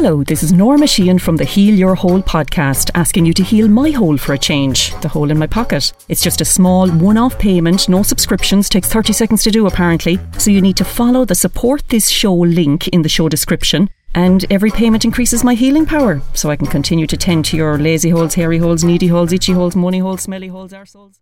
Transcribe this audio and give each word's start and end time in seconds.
Hello, 0.00 0.22
this 0.22 0.44
is 0.44 0.52
Norma 0.52 0.86
Sheehan 0.86 1.18
from 1.18 1.34
the 1.34 1.44
Heal 1.44 1.74
Your 1.74 1.96
Hole 1.96 2.22
podcast, 2.22 2.92
asking 2.94 3.26
you 3.26 3.32
to 3.32 3.42
heal 3.42 3.66
my 3.66 3.90
hole 3.90 4.16
for 4.16 4.32
a 4.32 4.38
change, 4.38 4.94
the 5.00 5.08
hole 5.08 5.28
in 5.28 5.36
my 5.36 5.48
pocket. 5.48 5.92
It's 6.08 6.22
just 6.22 6.40
a 6.40 6.44
small 6.44 6.88
one 6.88 7.16
off 7.18 7.36
payment, 7.36 7.88
no 7.88 8.04
subscriptions, 8.04 8.68
takes 8.68 8.88
30 8.88 9.12
seconds 9.12 9.42
to 9.42 9.50
do 9.50 9.66
apparently. 9.66 10.20
So 10.38 10.52
you 10.52 10.60
need 10.60 10.76
to 10.76 10.84
follow 10.84 11.24
the 11.24 11.34
support 11.34 11.82
this 11.88 12.08
show 12.08 12.32
link 12.32 12.86
in 12.86 13.02
the 13.02 13.08
show 13.08 13.28
description. 13.28 13.90
And 14.14 14.46
every 14.52 14.70
payment 14.70 15.04
increases 15.04 15.42
my 15.42 15.54
healing 15.54 15.84
power, 15.84 16.22
so 16.32 16.48
I 16.48 16.54
can 16.54 16.68
continue 16.68 17.08
to 17.08 17.16
tend 17.16 17.44
to 17.46 17.56
your 17.56 17.76
lazy 17.76 18.10
holes, 18.10 18.34
hairy 18.34 18.58
holes, 18.58 18.84
needy 18.84 19.08
holes, 19.08 19.32
itchy 19.32 19.50
holes, 19.50 19.74
money 19.74 19.98
holes, 19.98 20.22
smelly 20.22 20.46
holes, 20.46 20.72
arseholes. 20.72 21.18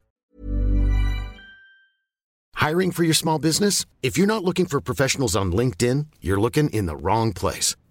Hiring 2.56 2.90
for 2.90 3.04
your 3.04 3.14
small 3.14 3.38
business? 3.38 3.86
If 4.02 4.18
you're 4.18 4.26
not 4.26 4.44
looking 4.44 4.66
for 4.66 4.82
professionals 4.82 5.34
on 5.34 5.50
LinkedIn, 5.50 6.08
you're 6.20 6.38
looking 6.38 6.68
in 6.68 6.84
the 6.84 6.96
wrong 6.96 7.32
place. 7.32 7.74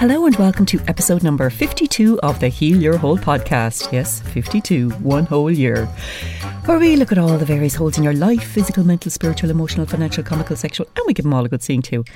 Hello 0.00 0.24
and 0.24 0.34
welcome 0.36 0.64
to 0.64 0.80
episode 0.88 1.22
number 1.22 1.50
52 1.50 2.20
of 2.20 2.40
the 2.40 2.48
Heal 2.48 2.80
Your 2.80 2.96
Hole 2.96 3.18
podcast. 3.18 3.92
Yes, 3.92 4.22
52, 4.22 4.88
one 4.92 5.26
whole 5.26 5.50
year. 5.50 5.84
Where 6.64 6.78
we 6.78 6.96
look 6.96 7.12
at 7.12 7.18
all 7.18 7.36
the 7.36 7.44
various 7.44 7.74
holes 7.74 7.98
in 7.98 8.04
your 8.04 8.14
life 8.14 8.42
physical, 8.42 8.82
mental, 8.82 9.10
spiritual, 9.10 9.50
emotional, 9.50 9.84
financial, 9.84 10.24
comical, 10.24 10.56
sexual, 10.56 10.86
and 10.96 11.04
we 11.06 11.12
give 11.12 11.24
them 11.24 11.34
all 11.34 11.44
a 11.44 11.50
good 11.50 11.62
seeing 11.62 11.82
too. 11.82 12.06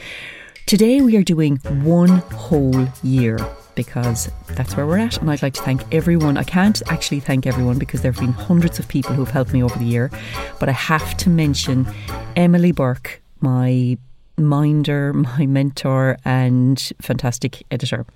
Today 0.65 1.03
we 1.03 1.15
are 1.19 1.23
doing 1.23 1.59
one 1.83 2.09
whole 2.09 2.89
year 3.03 3.39
because 3.75 4.33
that's 4.55 4.79
where 4.79 4.87
we're 4.87 4.97
at. 4.97 5.19
And 5.19 5.31
I'd 5.31 5.43
like 5.43 5.53
to 5.53 5.63
thank 5.63 5.83
everyone. 5.95 6.39
I 6.39 6.45
can't 6.45 6.81
actually 6.87 7.21
thank 7.21 7.47
everyone 7.47 7.79
because 7.79 8.01
there 8.01 8.13
have 8.13 8.21
been 8.23 8.33
hundreds 8.33 8.79
of 8.79 8.89
people 8.89 9.13
who've 9.15 9.29
helped 9.29 9.53
me 9.53 9.63
over 9.63 9.79
the 9.79 9.85
year, 9.85 10.11
but 10.59 10.71
I 10.71 10.73
have 10.73 11.19
to 11.19 11.29
mention 11.29 11.87
Emily 12.35 12.73
Burke, 12.73 13.21
my 13.43 13.99
minder, 14.37 15.13
my 15.13 15.47
mentor, 15.47 16.17
and 16.25 16.93
fantastic 17.01 17.63
editor. 17.71 18.07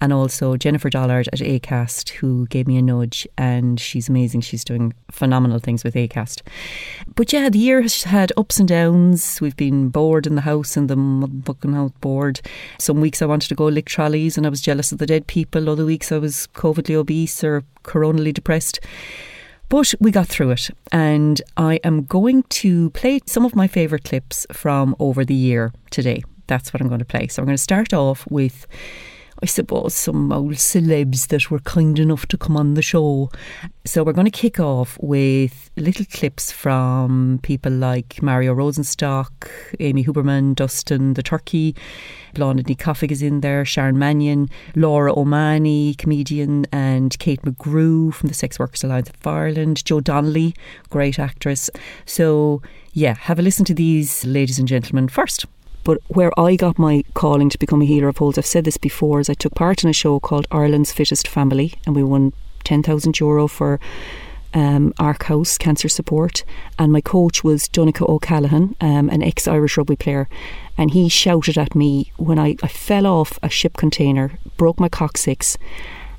And 0.00 0.12
also 0.12 0.56
Jennifer 0.56 0.90
Dollard 0.90 1.28
at 1.32 1.40
ACAST, 1.40 2.10
who 2.10 2.46
gave 2.46 2.66
me 2.66 2.76
a 2.76 2.82
nudge, 2.82 3.26
and 3.36 3.78
she's 3.78 4.08
amazing. 4.08 4.42
She's 4.42 4.64
doing 4.64 4.94
phenomenal 5.10 5.58
things 5.58 5.84
with 5.84 5.94
ACAST. 5.94 6.42
But 7.14 7.32
yeah, 7.32 7.48
the 7.48 7.58
year 7.58 7.82
has 7.82 8.04
had 8.04 8.32
ups 8.36 8.58
and 8.58 8.68
downs. 8.68 9.40
We've 9.40 9.56
been 9.56 9.88
bored 9.88 10.26
in 10.26 10.34
the 10.34 10.42
house 10.42 10.76
and 10.76 10.88
the 10.88 10.96
motherfucking 10.96 11.74
house 11.74 11.92
bored. 12.00 12.40
Some 12.78 13.00
weeks 13.00 13.22
I 13.22 13.26
wanted 13.26 13.48
to 13.48 13.54
go 13.54 13.66
lick 13.66 13.86
trolleys 13.86 14.36
and 14.36 14.46
I 14.46 14.50
was 14.50 14.60
jealous 14.60 14.92
of 14.92 14.98
the 14.98 15.06
dead 15.06 15.26
people. 15.26 15.68
Other 15.68 15.84
weeks 15.84 16.12
I 16.12 16.18
was 16.18 16.46
covidly 16.48 16.94
obese 16.94 17.42
or 17.42 17.64
coronally 17.82 18.32
depressed. 18.32 18.80
But 19.68 19.94
we 20.00 20.10
got 20.10 20.26
through 20.28 20.52
it, 20.52 20.70
and 20.92 21.42
I 21.58 21.74
am 21.84 22.04
going 22.04 22.44
to 22.44 22.88
play 22.90 23.20
some 23.26 23.44
of 23.44 23.54
my 23.54 23.68
favourite 23.68 24.04
clips 24.04 24.46
from 24.50 24.96
over 24.98 25.26
the 25.26 25.34
year 25.34 25.72
today. 25.90 26.22
That's 26.46 26.72
what 26.72 26.80
I'm 26.80 26.88
going 26.88 27.00
to 27.00 27.04
play. 27.04 27.28
So 27.28 27.42
I'm 27.42 27.46
going 27.46 27.56
to 27.56 27.62
start 27.62 27.92
off 27.92 28.26
with 28.30 28.66
I 29.40 29.46
suppose, 29.46 29.94
some 29.94 30.32
old 30.32 30.54
celebs 30.54 31.28
that 31.28 31.48
were 31.48 31.60
kind 31.60 31.98
enough 31.98 32.26
to 32.26 32.36
come 32.36 32.56
on 32.56 32.74
the 32.74 32.82
show. 32.82 33.30
So 33.84 34.02
we're 34.02 34.12
going 34.12 34.24
to 34.24 34.30
kick 34.32 34.58
off 34.58 34.98
with 35.00 35.70
little 35.76 36.06
clips 36.06 36.50
from 36.50 37.38
people 37.42 37.70
like 37.70 38.20
Mario 38.20 38.52
Rosenstock, 38.54 39.30
Amy 39.78 40.04
Huberman, 40.04 40.56
Dustin 40.56 41.14
the 41.14 41.22
Turkey, 41.22 41.76
Blonde 42.34 42.66
Coffig 42.78 43.12
is 43.12 43.22
in 43.22 43.40
there, 43.40 43.64
Sharon 43.64 43.98
Mannion, 43.98 44.48
Laura 44.74 45.16
O'Mahony, 45.16 45.94
comedian, 45.94 46.66
and 46.72 47.16
Kate 47.20 47.42
McGrew 47.42 48.12
from 48.12 48.28
the 48.28 48.34
Sex 48.34 48.58
Workers 48.58 48.82
Alliance 48.82 49.10
of 49.10 49.26
Ireland, 49.26 49.84
Joe 49.84 50.00
Donnelly, 50.00 50.54
great 50.90 51.18
actress. 51.18 51.70
So, 52.06 52.60
yeah, 52.92 53.14
have 53.14 53.38
a 53.38 53.42
listen 53.42 53.64
to 53.66 53.74
these 53.74 54.24
ladies 54.24 54.58
and 54.58 54.66
gentlemen 54.66 55.08
first. 55.08 55.46
But 55.88 56.02
where 56.08 56.38
I 56.38 56.54
got 56.54 56.78
my 56.78 57.02
calling 57.14 57.48
to 57.48 57.58
become 57.58 57.80
a 57.80 57.86
healer 57.86 58.08
of 58.08 58.18
holes, 58.18 58.36
I've 58.36 58.44
said 58.44 58.64
this 58.66 58.76
before, 58.76 59.20
is 59.20 59.30
I 59.30 59.32
took 59.32 59.54
part 59.54 59.82
in 59.82 59.88
a 59.88 59.94
show 59.94 60.20
called 60.20 60.46
Ireland's 60.50 60.92
Fittest 60.92 61.26
Family, 61.26 61.72
and 61.86 61.96
we 61.96 62.02
won 62.02 62.34
10,000 62.64 63.18
euro 63.18 63.48
for 63.48 63.80
um, 64.52 64.92
Ark 64.98 65.22
House 65.22 65.56
Cancer 65.56 65.88
Support. 65.88 66.44
And 66.78 66.92
my 66.92 67.00
coach 67.00 67.42
was 67.42 67.70
Donncha 67.70 68.06
O'Callaghan, 68.06 68.76
um, 68.82 69.08
an 69.08 69.22
ex 69.22 69.48
Irish 69.48 69.78
rugby 69.78 69.96
player. 69.96 70.28
And 70.76 70.90
he 70.90 71.08
shouted 71.08 71.56
at 71.56 71.74
me 71.74 72.12
when 72.18 72.38
I, 72.38 72.56
I 72.62 72.68
fell 72.68 73.06
off 73.06 73.38
a 73.42 73.48
ship 73.48 73.78
container, 73.78 74.32
broke 74.58 74.78
my 74.78 74.90
coccyx, 74.90 75.56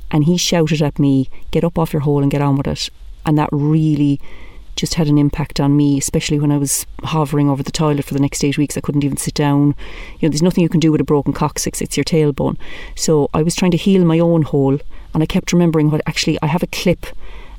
and 0.09 0.23
he 0.23 0.35
shouted 0.35 0.81
at 0.81 0.97
me, 0.97 1.29
Get 1.51 1.63
up 1.63 1.77
off 1.77 1.93
your 1.93 1.99
hole 1.99 2.23
and 2.23 2.31
get 2.31 2.41
on 2.41 2.55
with 2.55 2.65
it. 2.65 2.89
And 3.23 3.37
that 3.37 3.49
really 3.51 4.19
just 4.79 4.95
had 4.95 5.07
an 5.07 5.17
impact 5.17 5.59
on 5.59 5.75
me, 5.75 5.97
especially 5.97 6.39
when 6.39 6.51
I 6.51 6.57
was 6.57 6.85
hovering 7.03 7.49
over 7.49 7.61
the 7.61 7.71
toilet 7.71 8.05
for 8.05 8.13
the 8.13 8.19
next 8.19 8.43
eight 8.43 8.57
weeks. 8.57 8.77
I 8.77 8.81
couldn't 8.81 9.03
even 9.03 9.17
sit 9.17 9.33
down. 9.33 9.75
You 10.19 10.27
know, 10.27 10.29
there's 10.29 10.41
nothing 10.41 10.63
you 10.63 10.69
can 10.69 10.79
do 10.79 10.91
with 10.91 11.01
a 11.01 11.03
broken 11.05 11.33
coccyx, 11.33 11.81
it's 11.81 11.97
your 11.97 12.03
tailbone. 12.03 12.57
So 12.95 13.29
I 13.33 13.43
was 13.43 13.55
trying 13.55 13.71
to 13.71 13.77
heal 13.77 14.05
my 14.05 14.19
own 14.19 14.43
hole, 14.43 14.79
and 15.13 15.23
I 15.23 15.25
kept 15.25 15.53
remembering 15.53 15.91
what 15.91 16.01
actually, 16.05 16.37
I 16.41 16.47
have 16.47 16.63
a 16.63 16.67
clip. 16.67 17.05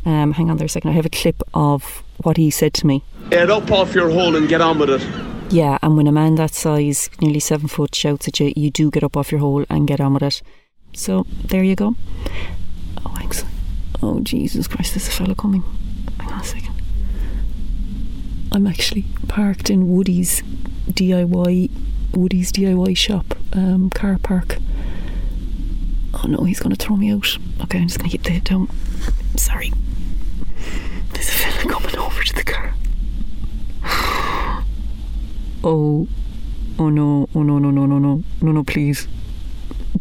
Um, 0.07 0.33
hang 0.33 0.51
on 0.51 0.57
there 0.57 0.65
a 0.65 0.69
second. 0.69 0.91
I 0.91 0.95
have 0.95 1.05
a 1.05 1.11
clip 1.11 1.43
of 1.53 2.03
what 2.23 2.39
he 2.39 2.51
said 2.51 2.73
to 2.75 2.87
me. 2.87 3.05
Get 3.29 3.51
up 3.51 3.71
off 3.71 3.95
your 3.95 4.11
hole 4.11 4.35
and 4.35 4.49
get 4.49 4.63
on 4.63 4.79
with 4.79 4.91
it. 4.91 5.03
Yeah, 5.53 5.79
and 5.83 5.97
when 5.97 6.07
a 6.07 6.13
man 6.13 6.37
that 6.37 6.55
size, 6.55 7.11
nearly 7.21 7.41
seven 7.41 7.69
foot, 7.69 7.95
shouts 7.95 8.29
at 8.29 8.41
you, 8.41 8.53
you 8.57 8.71
do 8.71 8.91
get 8.91 9.05
up 9.05 9.17
off 9.17 9.31
your 9.31 9.41
hole 9.41 9.67
and 9.69 9.87
get 9.87 10.01
on 10.01 10.15
with 10.15 10.23
it. 10.23 10.43
So 10.95 11.27
there 11.45 11.65
you 11.65 11.77
go. 11.77 11.97
Oh, 13.05 13.17
excellent. 13.21 13.55
Oh, 14.03 14.21
Jesus 14.21 14.67
Christ, 14.67 14.95
there's 14.95 15.09
a 15.09 15.11
fella 15.11 15.35
coming. 15.35 15.63
Hang 16.19 16.33
on 16.33 16.41
a 16.41 16.45
second. 16.45 16.70
I'm 18.53 18.67
actually 18.67 19.05
parked 19.29 19.71
in 19.71 19.89
Woody's 19.93 20.43
DIY 20.91 21.71
Woody's 22.13 22.51
DIY 22.53 22.97
shop 22.97 23.37
um, 23.53 23.91
car 23.91 24.19
park. 24.23 24.57
Oh 26.13 26.27
no, 26.27 26.45
he's 26.45 26.59
going 26.61 26.75
to 26.75 26.85
throw 26.85 26.97
me 26.97 27.13
out. 27.13 27.39
Okay, 27.63 27.79
I'm 27.79 27.87
just 27.87 27.99
going 27.99 28.11
to 28.11 28.17
keep 28.17 28.25
the 28.25 28.31
head 28.33 28.45
down. 28.45 28.69
Sorry. 29.37 29.73
There's 31.13 31.29
a 31.29 31.33
fella 31.33 31.73
coming 31.73 31.97
over 31.97 32.23
to 32.23 32.35
the 32.35 32.45
car. 32.45 32.75
Oh, 35.63 36.09
oh 36.79 36.89
no, 36.89 37.29
oh 37.35 37.43
no, 37.43 37.59
no, 37.59 37.71
no, 37.71 37.85
no, 37.85 37.99
no, 37.99 38.25
no, 38.41 38.53
no, 38.53 38.65
please. 38.65 39.07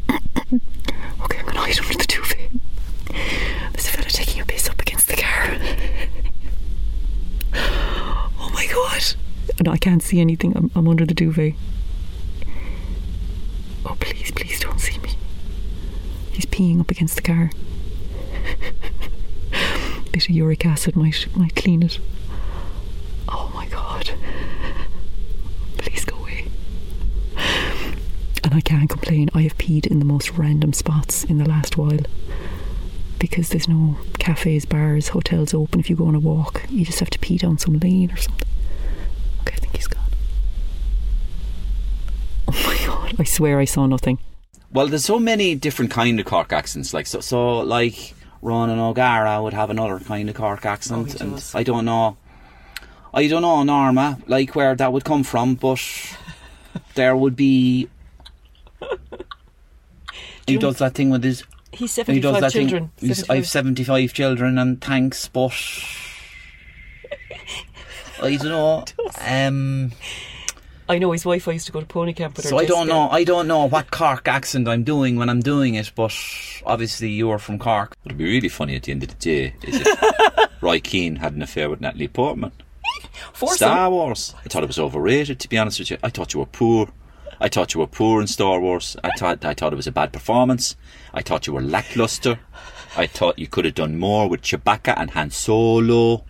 okay, 0.10 0.20
I'm 0.50 1.44
going 1.44 1.54
to 1.54 1.60
hide 1.60 1.80
under 1.80 1.94
the 1.96 2.06
duvet. 2.08 2.52
There's 3.74 3.88
a 3.88 3.92
fella 3.92 4.08
taking 4.10 4.42
a 4.42 4.46
piss 4.46 4.70
up 4.70 4.80
against 4.80 5.10
the 5.10 5.18
car. 5.18 5.58
oh 8.40 8.50
my 8.54 8.66
god. 8.68 9.04
No, 9.59 9.59
I 9.70 9.78
can't 9.78 10.04
see 10.04 10.20
anything. 10.20 10.56
I'm, 10.56 10.72
I'm 10.76 10.88
under 10.88 11.06
the 11.06 11.14
duvet. 11.14 11.54
Oh, 13.86 13.96
please, 14.00 14.32
please 14.32 14.60
don't 14.60 14.80
see 14.80 14.98
me. 15.00 15.12
He's 16.32 16.46
peeing 16.46 16.80
up 16.80 16.92
against 16.92 17.16
the 17.16 17.22
car. 17.22 17.52
Bit 20.12 20.24
of 20.30 20.30
uric 20.30 20.66
acid 20.66 20.96
might 20.96 21.28
might 21.36 21.56
clean 21.56 21.84
it. 21.84 22.00
Oh 23.28 23.52
my 23.54 23.68
god. 23.68 24.12
Please 25.78 26.04
go 26.06 26.18
away. 26.18 26.48
And 28.44 28.54
I 28.54 28.62
can't 28.62 28.90
complain. 28.90 29.30
I 29.34 29.42
have 29.44 29.58
peed 29.58 29.86
in 29.88 30.00
the 30.00 30.06
most 30.06 30.32
random 30.32 30.74
spots 30.74 31.24
in 31.24 31.38
the 31.38 31.48
last 31.48 31.78
while. 31.78 32.00
Because 33.20 33.50
there's 33.50 33.68
no 33.68 33.98
cafes, 34.18 34.66
bars, 34.66 35.10
hotels 35.10 35.54
open 35.54 35.80
if 35.80 35.90
you 35.90 35.96
go 35.96 36.08
on 36.08 36.16
a 36.16 36.20
walk. 36.20 36.64
You 36.70 36.86
just 36.86 37.00
have 37.00 37.10
to 37.12 37.20
pee 37.20 37.38
down 37.38 37.58
some 37.58 37.78
lane 37.80 38.12
or 38.12 38.18
something. 38.18 38.48
Okay, 39.42 39.56
I 39.56 39.60
think 39.60 39.76
he's 39.76 39.88
gone. 39.88 40.04
Oh 42.48 42.64
my 42.66 42.78
god, 42.86 43.09
I 43.20 43.24
swear 43.26 43.60
I 43.60 43.66
saw 43.66 43.86
nothing. 43.86 44.18
Well, 44.72 44.88
there's 44.88 45.06
so 45.06 45.20
many 45.20 45.56
different 45.56 45.92
kind 45.92 46.20
of 46.20 46.26
Cork 46.26 46.54
accents. 46.54 46.94
Like 46.94 47.06
so, 47.08 47.20
so 47.20 47.60
like 47.60 48.14
Ronan 48.42 48.80
O'Gara 48.80 49.42
would 49.44 49.54
have 49.54 49.70
another 49.70 50.00
kind 50.00 50.30
of 50.30 50.36
Cork 50.36 50.66
accent, 50.66 51.16
Oh, 51.20 51.24
and. 51.24 51.44
I 51.54 51.64
don't 51.64 51.86
know. 51.86 52.18
I 53.14 53.28
don't 53.28 53.42
know 53.42 53.64
Norma, 53.64 54.20
like 54.28 54.56
where 54.56 54.76
that 54.76 54.94
would 54.94 55.04
come 55.04 55.24
from, 55.24 55.56
but 55.56 55.82
there 56.96 57.16
would 57.16 57.36
be. 57.36 57.90
He 60.48 60.58
does 60.58 60.78
that 60.80 60.96
thing 60.96 61.12
with 61.12 61.24
his. 61.24 61.44
He's 61.72 61.96
He 61.96 62.20
does 62.20 62.42
that 62.42 62.52
thing. 62.52 62.90
he's- 63.00 63.30
I've 63.30 63.48
seventy-five 63.48 64.14
children, 64.14 64.58
and 64.58 64.82
thanks, 64.82 65.28
but 65.28 65.54
I 68.24 68.36
don't 68.36 68.46
know. 68.46 68.84
Um, 69.20 69.92
I 70.90 70.98
know 70.98 71.12
his 71.12 71.24
wife 71.24 71.48
I 71.48 71.52
used 71.52 71.68
to 71.68 71.72
go 71.72 71.80
to 71.80 71.86
pony 71.86 72.14
camp 72.14 72.36
with 72.36 72.46
her. 72.46 72.50
So 72.50 72.58
I 72.58 72.66
don't 72.66 72.88
know. 72.88 73.10
I 73.10 73.24
don't 73.24 73.48
know 73.48 73.66
what 73.66 73.92
Cork 73.92 74.28
accent 74.28 74.68
I'm 74.68 74.84
doing 74.84 75.18
when 75.18 75.30
I'm 75.30 75.40
doing 75.40 75.76
it, 75.76 75.92
but 75.94 76.12
obviously 76.66 77.10
you're 77.12 77.38
from 77.38 77.60
Cork. 77.60 77.96
It'd 78.06 78.18
be 78.18 78.24
really 78.24 78.50
funny 78.50 78.76
at 78.76 78.84
the 78.84 78.92
end 78.92 79.04
of 79.04 79.10
the 79.10 79.16
day 79.16 79.54
is 79.62 79.82
if 79.86 80.52
Roy 80.62 80.80
Keane 80.80 81.18
had 81.18 81.34
an 81.34 81.44
affair 81.44 81.70
with 81.70 81.80
Natalie 81.80 82.08
Portman. 82.08 82.52
Force 83.34 83.58
Star 83.58 83.86
him. 83.86 83.94
Wars. 83.94 84.34
I 84.44 84.50
thought 84.50 84.64
it 84.64 84.68
was 84.68 84.80
overrated. 84.80 85.40
To 85.40 85.48
be 85.48 85.60
honest 85.60 85.78
with 85.78 85.92
you, 85.92 85.98
I 86.02 86.10
thought 86.10 86.34
you 86.34 86.40
were 86.40 86.48
poor. 86.48 86.90
I 87.40 87.50
thought 87.50 87.76
you 87.76 87.82
were 87.82 87.88
poor 87.88 88.20
in 88.20 88.26
Star 88.28 88.60
Wars. 88.60 88.98
I 89.04 89.12
thought 89.12 89.46
I 89.46 89.54
thought 89.54 89.72
it 89.72 89.78
was 89.78 89.88
a 89.88 89.92
bad 89.92 90.12
performance. 90.12 90.76
I 91.14 91.22
thought 91.22 91.46
you 91.46 91.54
were 91.54 91.62
lackluster. 91.62 92.40
I 92.98 93.08
thought 93.08 93.40
you 93.40 93.48
could 93.48 93.66
have 93.66 93.76
done 93.76 93.98
more 93.98 94.28
with 94.30 94.42
Chewbacca 94.42 94.94
and 94.98 95.12
Han 95.12 95.32
Solo. 95.32 96.26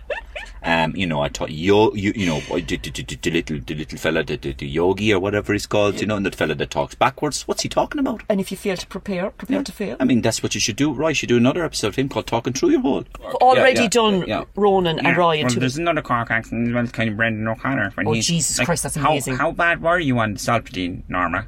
Um, 0.61 0.93
you 0.93 1.07
know, 1.07 1.21
I 1.21 1.29
thought 1.29 1.51
yo, 1.51 1.93
you, 1.93 2.11
you 2.15 2.25
know, 2.25 2.41
the, 2.41 2.61
the, 2.61 2.77
the, 2.91 3.15
the 3.15 3.31
little, 3.31 3.59
the 3.65 3.75
little 3.75 3.97
fella, 3.97 4.23
the, 4.25 4.35
the, 4.35 4.51
the 4.53 4.67
yogi 4.67 5.13
or 5.13 5.19
whatever 5.19 5.53
he's 5.53 5.65
called, 5.65 6.01
you 6.01 6.07
know, 6.07 6.17
and 6.17 6.25
the 6.25 6.31
fella 6.31 6.53
that 6.55 6.69
talks 6.69 6.95
backwards. 6.95 7.47
What's 7.47 7.63
he 7.63 7.69
talking 7.69 7.97
about? 7.99 8.23
And 8.27 8.41
if 8.41 8.51
you 8.51 8.57
fail 8.57 8.75
to 8.75 8.85
prepare, 8.87 9.31
prepare 9.31 9.63
to 9.63 9.71
fail. 9.71 9.95
I 10.01 10.03
mean, 10.03 10.21
that's 10.21 10.43
what 10.43 10.55
you 10.55 10.59
should 10.61 10.75
do. 10.75 10.91
Roy 10.91 11.09
you 11.09 11.13
should 11.15 11.29
do 11.29 11.37
another 11.37 11.63
episode 11.63 11.87
of 11.87 11.95
him 11.95 12.09
called 12.09 12.27
Talking 12.27 12.51
Through 12.51 12.71
Your 12.71 12.81
Hole. 12.81 13.05
Already 13.35 13.75
Yeah, 13.77 13.81
yeah, 13.83 13.87
done 13.89 14.23
yeah. 14.27 14.43
Ronan 14.55 14.99
and 14.99 15.15
Ryan 15.17 15.43
well, 15.45 15.53
to 15.53 15.59
there's 15.61 15.77
another 15.77 16.01
Cork 16.01 16.29
accent 16.29 16.67
as 16.67 16.73
well, 16.73 16.83
it's 16.83 16.91
kind 16.91 17.09
of 17.09 17.15
Brendan 17.15 17.47
O'Connor. 17.47 17.91
When 17.95 18.07
Oh, 18.07 18.11
he's, 18.11 18.27
Jesus 18.27 18.57
like, 18.57 18.65
Christ, 18.65 18.83
that's 18.83 18.95
how, 18.95 19.11
amazing. 19.11 19.37
How 19.37 19.51
bad 19.51 19.81
were 19.81 19.99
you 19.99 20.19
on 20.19 20.33
the 20.33 20.39
Solpadeine, 20.39 21.03
Norma? 21.07 21.47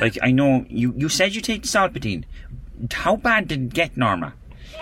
like, 0.00 0.16
I 0.22 0.32
know 0.32 0.64
you, 0.70 0.94
you 0.96 1.10
said 1.10 1.34
you 1.34 1.42
take 1.42 1.62
the 1.62 1.68
Solpadeine. 1.68 2.24
How 2.90 3.16
bad 3.16 3.48
did 3.48 3.60
it 3.62 3.74
get, 3.74 3.96
Norma? 3.96 4.34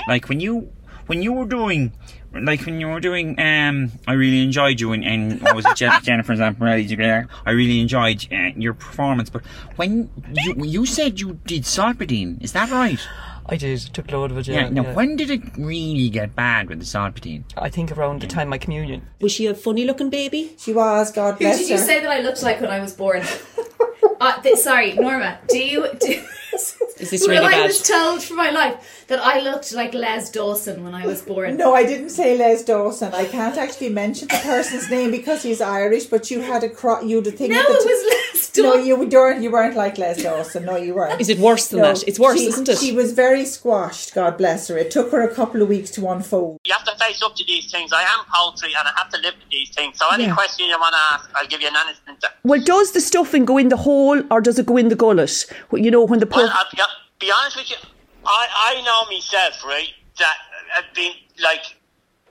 Like, 0.08 0.28
when 0.28 0.40
you 0.40 0.70
when 1.06 1.22
you 1.22 1.32
were 1.32 1.44
doing, 1.44 1.92
like, 2.32 2.64
when 2.64 2.80
you 2.80 2.86
were 2.88 3.00
doing, 3.00 3.38
um, 3.40 3.90
I 4.06 4.12
really 4.12 4.42
enjoyed 4.44 4.80
you 4.80 4.92
and, 4.92 5.04
and 5.04 5.42
what 5.42 5.56
was 5.56 5.66
it, 5.66 5.76
Jen- 5.76 6.00
Jennifer 6.04 6.34
Zamparelli 6.36 6.96
there? 6.96 7.26
I 7.44 7.50
really 7.50 7.80
enjoyed 7.80 8.26
uh, 8.32 8.50
your 8.56 8.74
performance, 8.74 9.28
but 9.28 9.44
when 9.76 10.08
you, 10.32 10.54
you 10.64 10.86
said 10.86 11.18
you 11.18 11.40
did 11.46 11.64
Solpadeine, 11.64 12.40
is 12.40 12.52
that 12.52 12.70
right? 12.70 13.00
I 13.46 13.56
did. 13.56 13.80
Took 13.92 14.12
load 14.12 14.30
of 14.30 14.38
it. 14.38 14.46
Yeah, 14.46 14.60
Yeah. 14.60 14.68
now 14.68 14.82
yeah. 14.84 14.92
when 14.94 15.16
did 15.16 15.28
it 15.30 15.42
really 15.58 16.08
get 16.10 16.36
bad 16.36 16.68
with 16.68 16.78
the 16.78 16.84
Solpadeine? 16.84 17.42
I 17.56 17.68
think 17.68 17.90
around 17.90 18.22
the 18.22 18.28
time 18.28 18.48
my 18.48 18.58
communion. 18.58 19.02
Was 19.20 19.32
she 19.32 19.46
a 19.46 19.54
funny 19.54 19.84
looking 19.84 20.08
baby? 20.10 20.54
She 20.58 20.72
was, 20.72 21.10
God 21.10 21.38
bless 21.38 21.58
Who 21.58 21.66
bless 21.66 21.68
did 21.68 21.68
you 21.70 21.76
her. 21.80 21.84
say 21.84 22.00
that 22.00 22.08
I 22.10 22.20
looked 22.20 22.44
like 22.44 22.60
when 22.60 22.70
I 22.70 22.78
was 22.78 22.92
born? 22.94 23.22
uh, 24.20 24.40
th- 24.42 24.58
sorry, 24.58 24.92
Norma. 24.94 25.40
Do 25.48 25.58
you? 25.58 25.88
Do, 25.98 26.22
Is 27.00 27.10
this 27.10 27.26
really 27.28 27.46
I 27.46 27.50
bad? 27.52 27.66
was 27.66 27.82
told 27.82 28.22
for 28.22 28.34
my 28.34 28.50
life 28.50 29.04
that 29.08 29.18
I 29.20 29.40
looked 29.40 29.72
like 29.72 29.94
Les 29.94 30.30
Dawson 30.30 30.84
when 30.84 30.94
I 30.94 31.06
was 31.06 31.22
born. 31.22 31.56
No, 31.56 31.74
I 31.74 31.84
didn't 31.84 32.10
say 32.10 32.36
Les 32.36 32.62
Dawson. 32.64 33.12
I 33.14 33.24
can't 33.24 33.56
actually 33.56 33.88
mention 33.90 34.28
the 34.28 34.40
person's 34.42 34.90
name 34.90 35.10
because 35.10 35.42
he's 35.42 35.60
Irish. 35.60 36.04
But 36.06 36.30
you 36.30 36.40
had 36.40 36.62
a 36.64 36.68
cro- 36.68 37.02
you 37.02 37.20
the 37.20 37.32
thing. 37.32 37.50
No, 37.50 37.60
at 37.60 37.66
the 37.66 37.74
it 37.74 37.82
t- 37.82 37.88
was 37.88 38.02
Les 38.04 38.62
No, 38.62 38.74
you 38.74 38.96
weren't. 38.96 39.42
You 39.42 39.50
weren't 39.50 39.76
like 39.76 39.96
Les 39.98 40.22
Dawson. 40.22 40.64
No, 40.64 40.76
you 40.76 40.94
weren't. 40.94 41.20
Is 41.20 41.28
it 41.28 41.38
worse 41.38 41.68
than 41.68 41.80
No, 41.80 41.86
that? 41.94 42.06
It's 42.06 42.18
worse, 42.18 42.38
she, 42.38 42.46
isn't 42.46 42.68
it? 42.68 42.78
She 42.78 42.92
was 42.92 43.12
very 43.12 43.44
squashed. 43.44 44.14
God 44.14 44.36
bless 44.36 44.68
her. 44.68 44.76
It 44.78 44.90
took 44.90 45.10
her 45.12 45.22
a 45.22 45.34
couple 45.34 45.62
of 45.62 45.68
weeks 45.68 45.90
to 45.92 46.08
unfold. 46.08 46.58
You 46.64 46.74
have 46.74 46.84
to 46.84 46.94
face 47.04 47.22
up 47.22 47.34
to 47.36 47.44
these 47.44 47.70
things. 47.70 47.92
I 47.92 48.02
am 48.02 48.20
poultry 48.34 48.72
and 48.78 48.86
I 48.86 48.92
have 48.96 49.08
to 49.10 49.18
live 49.20 49.34
with 49.40 49.48
these 49.50 49.70
things. 49.70 49.98
So 49.98 50.06
any 50.12 50.24
Yeah. 50.24 50.34
question 50.34 50.66
you 50.66 50.78
want 50.78 50.94
to 50.94 51.14
ask, 51.14 51.30
I'll 51.36 51.46
give 51.46 51.60
you 51.62 51.68
an 51.68 51.76
honest 51.76 52.00
answer. 52.06 52.28
Well, 52.44 52.60
does 52.64 52.92
the 52.92 53.00
stuffing 53.00 53.44
go 53.44 53.56
in 53.58 53.68
the 53.68 53.76
hole 53.76 54.22
or 54.30 54.40
does 54.40 54.58
it 54.58 54.66
go 54.66 54.76
in 54.76 54.88
the 54.88 54.96
gullet? 54.96 55.46
You 55.72 55.90
know, 55.90 56.02
when 56.04 56.20
the 56.20 56.26
Well, 56.26 56.46
pork. 56.48 56.56
I'll 56.56 56.68
be, 57.20 57.30
honest 57.40 57.56
with 57.56 57.70
you. 57.70 57.76
I, 58.24 58.74
I 58.76 58.82
know 58.82 59.04
myself, 59.10 59.64
right, 59.64 59.88
that 60.18 60.36
I've 60.76 60.94
been, 60.94 61.12
like, 61.42 61.76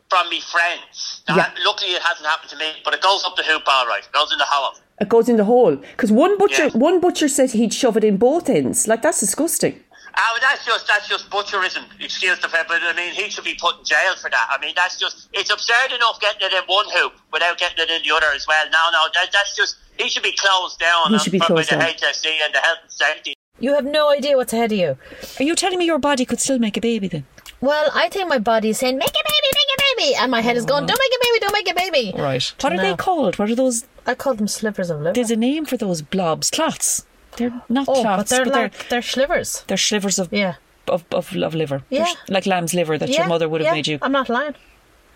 from 0.10 0.30
me 0.30 0.42
friends. 0.42 1.22
Now, 1.28 1.36
Yeah. 1.38 1.52
Luckily, 1.66 1.92
it 1.92 2.02
hasn't 2.02 2.28
happened 2.28 2.50
to 2.52 2.58
me, 2.58 2.74
but 2.84 2.94
it 2.94 3.02
goes 3.02 3.24
up 3.26 3.36
the 3.36 3.44
hoop 3.44 3.64
all 3.68 3.86
right. 3.88 4.04
It 4.04 4.12
goes 4.12 4.32
in 4.32 4.38
the 4.40 4.46
hole. 4.48 4.74
It 5.00 5.08
goes 5.08 5.30
in 5.30 5.38
the 5.38 5.46
hole 5.46 5.78
because 5.78 6.12
one 6.12 6.38
butcher, 6.38 6.70
one 6.72 7.00
butcher 7.00 7.30
said 7.30 7.52
he'd 7.52 7.74
shove 7.74 7.96
it 7.96 8.04
in 8.04 8.18
both 8.18 8.50
ends. 8.50 8.86
Like 8.86 9.02
that's 9.02 9.22
disgusting. 9.22 9.80
Oh, 10.18 10.38
that's 10.42 10.66
just 10.66 10.88
that's 10.88 11.08
just 11.08 11.30
butcherism. 11.30 11.86
Excuse 12.02 12.38
the 12.40 12.50
fact, 12.50 12.68
but 12.68 12.82
I 12.84 12.92
mean, 12.94 13.14
he 13.14 13.30
should 13.30 13.46
be 13.46 13.56
put 13.56 13.80
in 13.80 13.86
jail 13.86 14.16
for 14.20 14.30
that. 14.30 14.48
I 14.50 14.60
mean, 14.60 14.74
that's 14.76 15.00
just 15.00 15.30
it's 15.32 15.52
absurd 15.52 15.94
enough 15.96 16.20
getting 16.20 16.42
it 16.42 16.52
in 16.52 16.64
one 16.66 16.86
hoop 16.90 17.14
without 17.32 17.58
getting 17.58 17.78
it 17.80 17.90
in 17.90 18.02
the 18.06 18.14
other 18.14 18.28
as 18.36 18.46
well. 18.46 18.66
No, 18.66 18.90
no, 18.92 19.08
that, 19.14 19.32
that's 19.32 19.56
just 19.56 19.78
he 19.98 20.10
should 20.10 20.24
be 20.24 20.36
closed 20.36 20.80
down. 20.80 21.14
He 21.14 21.20
should 21.20 21.32
be 21.32 21.40
by 21.40 21.46
closed 21.46 21.70
the 21.72 21.78
down. 21.78 21.94
HSC 21.94 22.26
and 22.44 22.54
the 22.54 22.60
health 22.60 22.80
and 22.84 22.92
safety. 22.92 23.36
You 23.60 23.74
have 23.74 23.86
no 23.86 24.10
idea 24.10 24.38
what's 24.38 24.54
ahead 24.54 24.72
of 24.72 24.78
you. 24.78 24.98
Are 25.40 25.44
you 25.44 25.56
telling 25.56 25.80
me 25.80 25.86
your 25.86 26.00
body 26.00 26.26
could 26.26 26.40
still 26.40 26.60
make 26.60 26.78
a 26.78 26.82
baby 26.82 27.08
then? 27.08 27.26
Well, 27.62 27.92
I 27.94 28.08
think 28.10 28.30
my 28.30 28.40
body 28.40 28.70
is 28.70 28.80
saying, 28.80 28.98
make 28.98 29.10
a 29.10 29.12
baby, 29.12 29.50
make 29.54 29.78
a 29.78 29.82
baby. 30.02 30.16
And 30.16 30.32
my 30.32 30.40
head 30.42 30.56
is 30.56 30.66
going, 30.66 30.86
oh. 30.86 30.88
don't 30.88 31.00
make 31.00 31.12
a 31.12 31.24
baby, 31.26 31.40
don't 31.40 31.54
make 31.54 31.70
a 31.70 31.76
baby. 31.76 32.22
Right. 32.22 32.54
What 32.62 32.72
are 32.74 32.78
No. 32.78 32.82
they 32.84 32.96
called? 32.96 33.38
What 33.38 33.50
are 33.50 33.56
those? 33.56 33.86
I 34.08 34.16
call 34.16 34.34
them 34.34 34.48
slivers 34.48 34.90
of 34.90 35.02
liver. 35.02 35.14
There's 35.14 35.32
a 35.32 35.36
name 35.36 35.66
for 35.66 35.76
those 35.76 36.02
blobs. 36.02 36.50
Clots. 36.50 37.06
They're 37.36 37.62
not 37.68 37.88
oh, 37.90 38.02
clots, 38.02 38.24
but 38.24 38.30
they're 38.30 38.46
but 38.46 38.54
like, 38.54 38.90
they're 38.90 39.02
slivers. 39.02 39.64
they're 39.68 39.78
slivers 39.78 40.20
of 40.20 40.30
Yeah. 40.32 40.56
of, 40.88 41.04
of, 41.12 41.36
of 41.36 41.54
liver. 41.54 41.84
They're 41.90 42.00
Yeah. 42.00 42.06
sh- 42.06 42.16
like 42.30 42.46
lamb's 42.46 42.74
liver 42.74 42.98
that 42.98 43.10
your 43.10 43.28
mother 43.28 43.48
would 43.50 43.62
have 43.62 43.68
yeah, 43.68 43.74
made 43.74 43.88
you. 43.88 44.00
I'm 44.02 44.12
not 44.14 44.30
lying. 44.30 44.56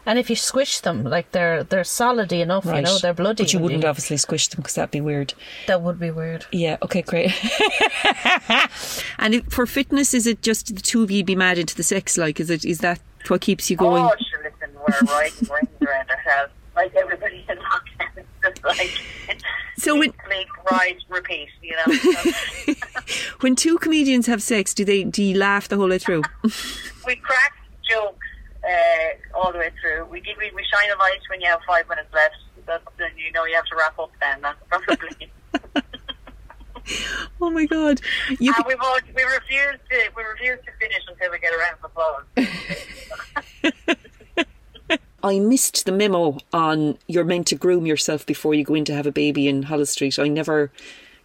And 0.05 0.19
if 0.19 0.29
you 0.29 0.35
squish 0.35 0.81
them, 0.81 1.03
like 1.05 1.31
they're 1.31 1.63
they're 1.63 1.83
solidy 1.83 2.41
enough, 2.41 2.65
Right. 2.65 2.77
you 2.77 2.83
know, 2.83 2.97
they're 2.97 3.13
bloody. 3.13 3.43
But 3.43 3.53
you 3.53 3.59
wouldn't 3.59 3.85
obviously 3.85 4.17
squish 4.17 4.47
them 4.49 4.57
because 4.61 4.75
that'd 4.75 4.91
be 4.91 4.99
weird. 5.01 5.33
That 5.67 5.81
would 5.81 5.99
be 5.99 6.11
weird. 6.11 6.45
Yeah, 6.51 6.77
okay, 6.81 7.01
great. 7.01 7.31
and 9.19 9.35
if, 9.35 9.45
for 9.47 9.65
fitness, 9.65 10.13
is 10.13 10.27
it 10.27 10.41
just 10.41 10.75
the 10.75 10.81
two 10.81 11.03
of 11.03 11.11
you 11.11 11.23
be 11.23 11.35
mad 11.35 11.57
into 11.57 11.75
the 11.75 11.83
sex? 11.83 12.17
Like, 12.17 12.39
is 12.39 12.49
it 12.49 12.65
is 12.65 12.79
that 12.79 12.99
what 13.27 13.41
keeps 13.41 13.69
you 13.71 13.77
going? 13.77 14.03
Oh, 14.03 14.13
sure, 14.29 14.43
listen, 14.43 14.75
we're 14.75 15.13
riding 15.13 15.49
rings 15.49 15.69
around 15.81 16.09
ourselves. 16.09 16.51
Like 16.75 16.93
everybody 16.95 17.45
in 17.47 17.57
lockdown. 17.57 18.25
Just 18.43 18.63
like, 18.63 18.91
So 19.77 19.97
when 19.97 20.11
click, 20.25 20.47
ride, 20.71 20.97
repeat, 21.07 21.47
you 21.61 21.75
know. 21.77 22.73
when 23.41 23.55
two 23.55 23.77
comedians 23.77 24.25
have 24.27 24.41
sex, 24.41 24.73
do 24.73 24.83
they 24.83 25.03
do 25.03 25.23
you 25.23 25.37
laugh 25.37 25.67
the 25.69 25.77
whole 25.77 25.89
way 25.89 25.99
through? 25.99 26.23
we 27.05 27.15
crack 27.15 27.53
jokes 27.89 28.25
uh, 28.67 29.37
all 29.37 29.51
the 29.51 29.59
way 29.59 29.71
through. 29.79 30.05
We 30.05 30.21
give 30.21 30.37
we, 30.37 30.51
we 30.55 30.63
shine 30.65 30.89
a 30.89 30.97
light 30.99 31.19
when 31.29 31.41
you 31.41 31.47
have 31.47 31.59
five 31.67 31.87
minutes 31.89 32.09
left. 32.13 32.35
That's, 32.65 32.83
then 32.97 33.11
you 33.17 33.31
know 33.31 33.45
you 33.45 33.55
have 33.55 33.65
to 33.65 33.75
wrap 33.75 33.99
up 33.99 34.11
then. 34.21 34.41
That's 34.41 34.59
probably. 34.69 35.31
oh 37.41 37.49
my 37.49 37.65
god! 37.65 38.01
You 38.39 38.53
and 38.55 38.65
we've 38.67 38.77
all, 38.81 38.97
we 39.15 39.23
refuse 39.23 39.79
to 39.89 40.09
we 40.15 40.23
refuse 40.23 40.59
to 40.65 40.71
finish 40.79 41.01
until 41.09 41.31
we 41.31 41.39
get 41.39 41.53
around 41.53 41.77
to 41.77 41.85
applause. 41.85 42.23
I 45.23 45.39
missed 45.39 45.85
the 45.85 45.93
memo 45.93 46.37
on 46.51 46.97
you're 47.07 47.23
meant 47.23 47.47
to 47.47 47.55
groom 47.55 47.85
yourself 47.85 48.25
before 48.25 48.53
you 48.53 48.65
go 48.65 48.75
in 48.75 48.83
to 48.85 48.93
have 48.93 49.07
a 49.07 49.11
baby 49.11 49.47
in 49.47 49.63
Holles 49.63 49.91
Street. 49.91 50.19
I 50.19 50.27
never 50.27 50.71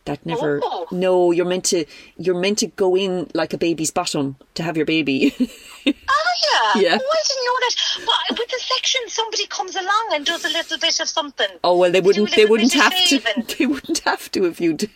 that 0.08 0.24
never 0.26 0.60
Oh. 0.64 0.86
no 0.90 1.30
you're 1.36 1.46
meant 1.52 1.64
to 1.72 1.84
you're 2.16 2.40
meant 2.40 2.58
to 2.58 2.66
go 2.84 2.96
in 2.96 3.30
like 3.34 3.52
a 3.52 3.58
baby's 3.58 3.90
bottom 3.92 4.36
to 4.54 4.62
have 4.62 4.76
your 4.76 4.86
baby 4.86 5.18
Oh 5.86 5.92
yeah. 6.74 6.82
Yeah. 6.82 6.98
Oh, 7.00 7.14
I 7.18 7.22
didn't 7.28 7.44
know 7.48 7.58
that. 7.64 7.74
But 8.28 8.38
with 8.38 8.48
the 8.48 8.58
section, 8.60 9.00
somebody 9.08 9.46
comes 9.46 9.74
along 9.74 10.10
and 10.12 10.26
does 10.26 10.44
a 10.44 10.48
little 10.50 10.78
bit 10.78 11.00
of 11.00 11.08
something. 11.08 11.48
oh 11.64 11.76
well 11.78 11.90
they 11.90 12.00
wouldn't 12.02 12.34
they 12.34 12.44
wouldn't 12.44 12.74
have 12.74 12.92
to 13.08 13.20
they 13.58 13.64
wouldn't 13.66 13.98
have 14.00 14.30
to 14.32 14.44
if 14.44 14.60
you 14.60 14.74
d- 14.74 14.90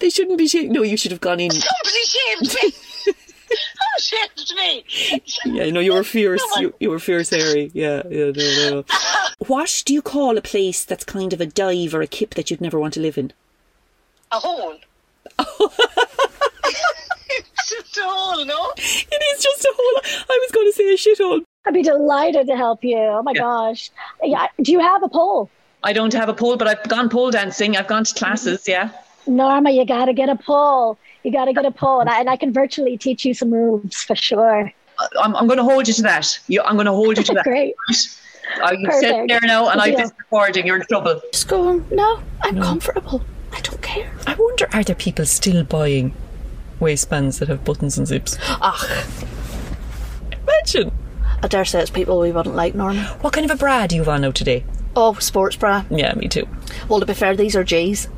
they 0.00 0.10
shouldn't 0.10 0.36
be 0.38 0.46
shaved 0.48 0.70
no 0.72 0.82
you 0.82 0.96
should 0.98 1.12
have 1.12 1.20
gone 1.28 1.40
in 1.40 1.50
Somebody 1.50 2.04
shaved 2.14 2.54
me. 2.62 3.14
oh, 3.80 4.00
shaved 4.00 4.52
me. 4.56 5.22
yeah 5.46 5.70
no 5.70 5.80
you 5.80 5.92
were 5.94 6.04
fierce 6.04 6.42
you, 6.58 6.74
you 6.80 6.90
were 6.90 6.98
fierce 6.98 7.30
Harry 7.30 7.70
yeah 7.72 8.02
yeah 8.10 8.30
no 8.36 8.70
no 8.70 8.84
what 9.46 9.82
do 9.86 9.94
you 9.94 10.02
call 10.02 10.36
a 10.36 10.42
place 10.42 10.84
that's 10.84 11.04
kind 11.04 11.32
of 11.32 11.40
a 11.40 11.46
dive 11.46 11.94
or 11.94 12.02
a 12.02 12.06
kip 12.06 12.34
that 12.34 12.50
you'd 12.50 12.60
never 12.60 12.78
want 12.78 12.92
to 12.94 13.00
live 13.00 13.16
in 13.16 13.32
A 14.30 14.38
hole. 14.38 14.76
it's 15.38 15.76
just 17.70 17.96
a 17.98 18.02
hole, 18.02 18.44
no? 18.44 18.72
it 18.76 19.36
is 19.36 19.42
just 19.42 19.64
a 19.64 19.72
hole 19.76 20.00
I 20.30 20.38
was 20.42 20.50
going 20.52 20.66
to 20.66 20.72
say 20.72 20.92
a 20.92 20.96
shithole 20.96 21.42
I'd 21.66 21.74
be 21.74 21.82
delighted 21.82 22.46
to 22.46 22.56
help 22.56 22.82
you. 22.82 22.96
Oh 22.98 23.22
my 23.22 23.34
gosh. 23.34 23.90
Yeah. 24.22 24.46
Do 24.62 24.72
you 24.72 24.80
have 24.80 25.02
a 25.02 25.08
pole? 25.08 25.50
I 25.82 25.92
don't 25.92 26.12
have 26.14 26.28
a 26.28 26.34
pole, 26.34 26.56
but 26.56 26.66
I've 26.66 26.82
gone 26.88 27.08
pole 27.10 27.30
dancing. 27.30 27.76
I've 27.76 27.86
gone 27.86 28.04
to 28.04 28.14
classes, 28.14 28.66
yeah. 28.66 28.90
Norma, 29.26 29.70
you 29.70 29.84
got 29.84 30.06
to 30.06 30.14
get 30.14 30.30
a 30.30 30.36
pole. 30.36 30.98
You 31.24 31.30
got 31.30 31.44
to 31.44 31.52
get 31.52 31.66
a 31.66 31.70
pole. 31.70 32.00
And 32.00 32.08
I, 32.08 32.20
and 32.20 32.30
I 32.30 32.36
can 32.36 32.54
virtually 32.54 32.96
teach 32.96 33.26
you 33.26 33.34
some 33.34 33.50
moves 33.50 34.02
for 34.02 34.16
sure. 34.16 34.72
I'm, 35.20 35.36
I'm 35.36 35.46
going 35.46 35.58
to 35.58 35.64
hold 35.64 35.86
you 35.86 35.94
to 35.94 36.02
that. 36.02 36.38
You, 36.48 36.62
I'm 36.62 36.74
going 36.74 36.86
to 36.86 36.92
hold 36.92 37.18
you 37.18 37.24
to 37.24 37.32
that. 37.34 37.44
Great. 37.44 37.74
Uh, 38.62 38.72
you 38.72 38.90
sit 38.92 39.12
Perfect. 39.12 39.28
there 39.28 39.40
now, 39.42 39.68
and 39.68 39.78
I've 39.80 39.90
deal. 39.90 39.98
this 39.98 40.12
recording. 40.18 40.66
You're 40.66 40.76
in 40.76 40.86
trouble. 40.86 41.20
Just 41.32 41.48
go, 41.48 41.74
no, 41.90 42.22
I'm 42.40 42.60
comfortable. 42.62 43.22
I 43.52 43.60
don't 43.60 43.80
care. 43.82 44.10
I 44.26 44.34
wonder 44.34 44.68
are 44.72 44.84
there 44.84 44.94
people 44.96 45.24
still 45.26 45.64
buying 45.64 46.14
waistbands 46.80 47.38
that 47.38 47.48
have 47.48 47.64
buttons 47.64 47.98
and 47.98 48.06
zips 48.06 48.36
Ach, 48.62 49.06
imagine 50.46 50.92
I 51.42 51.46
dare 51.48 51.64
say 51.64 51.80
it's 51.80 51.90
people 51.90 52.18
we 52.20 52.32
wouldn't 52.32 52.54
like, 52.56 52.74
Norma. 52.74 53.02
what 53.20 53.32
kind 53.32 53.44
of 53.48 53.50
a 53.50 53.58
bra 53.58 53.86
do 53.86 53.96
you 53.96 54.04
on 54.04 54.22
now 54.22 54.30
today 54.30 54.64
Oh, 54.96 55.14
sports 55.14 55.56
bra. 55.56 55.84
yeah 55.90 56.14
me 56.14 56.28
too 56.28 56.46
Well, 56.88 57.00
to 57.00 57.06
be 57.06 57.14
fair, 57.14 57.36
these 57.36 57.54
are 57.56 57.64
G's. 57.64 58.08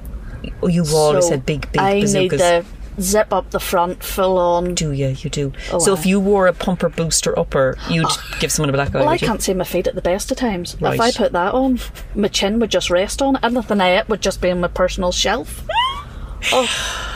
oh 0.63 0.69
you've 0.69 0.93
always 0.93 1.25
So 1.27 1.33
had 1.33 1.47
big 1.47 1.71
big 1.73 1.81
I 1.81 2.01
bazookas 2.01 2.33
need 2.33 2.39
the 2.41 2.65
zip 3.01 3.33
up 3.33 3.51
the 3.51 3.61
front 3.61 4.03
full 4.03 4.39
on. 4.39 4.75
Do 4.75 4.93
you? 4.93 5.09
You 5.09 5.31
do. 5.31 5.53
Oh, 5.73 5.79
so 5.79 5.95
aye. 5.95 5.99
if 5.99 6.07
you 6.07 6.21
wore 6.21 6.47
a 6.47 6.53
pumper 6.53 6.89
booster 6.89 7.39
upper, 7.39 7.77
you'd 7.89 8.07
ah. 8.07 8.37
give 8.41 8.53
someone 8.53 8.71
a 8.71 8.73
black 8.73 8.95
eye. 8.95 9.01
Well, 9.01 9.09
I 9.09 9.15
you? 9.15 9.27
can't 9.27 9.43
see 9.43 9.55
my 9.55 9.65
feet 9.65 9.87
at 9.87 9.95
the 9.95 10.03
best 10.03 10.31
of 10.31 10.37
times. 10.37 10.77
Right. 10.81 10.95
If 10.95 11.01
I 11.01 11.13
put 11.13 11.33
that 11.33 11.55
on, 11.55 11.81
my 12.15 12.29
chin 12.29 12.59
would 12.61 12.71
just 12.71 12.91
rest 12.91 13.23
on 13.23 13.37
it. 13.37 13.45
Anything 13.45 13.81
I 13.81 14.01
ate 14.01 14.09
would 14.09 14.23
just 14.23 14.41
be 14.41 14.51
on 14.51 14.61
my 14.61 14.69
personal 14.69 15.13
shelf. 15.13 15.67
oh. 16.53 17.07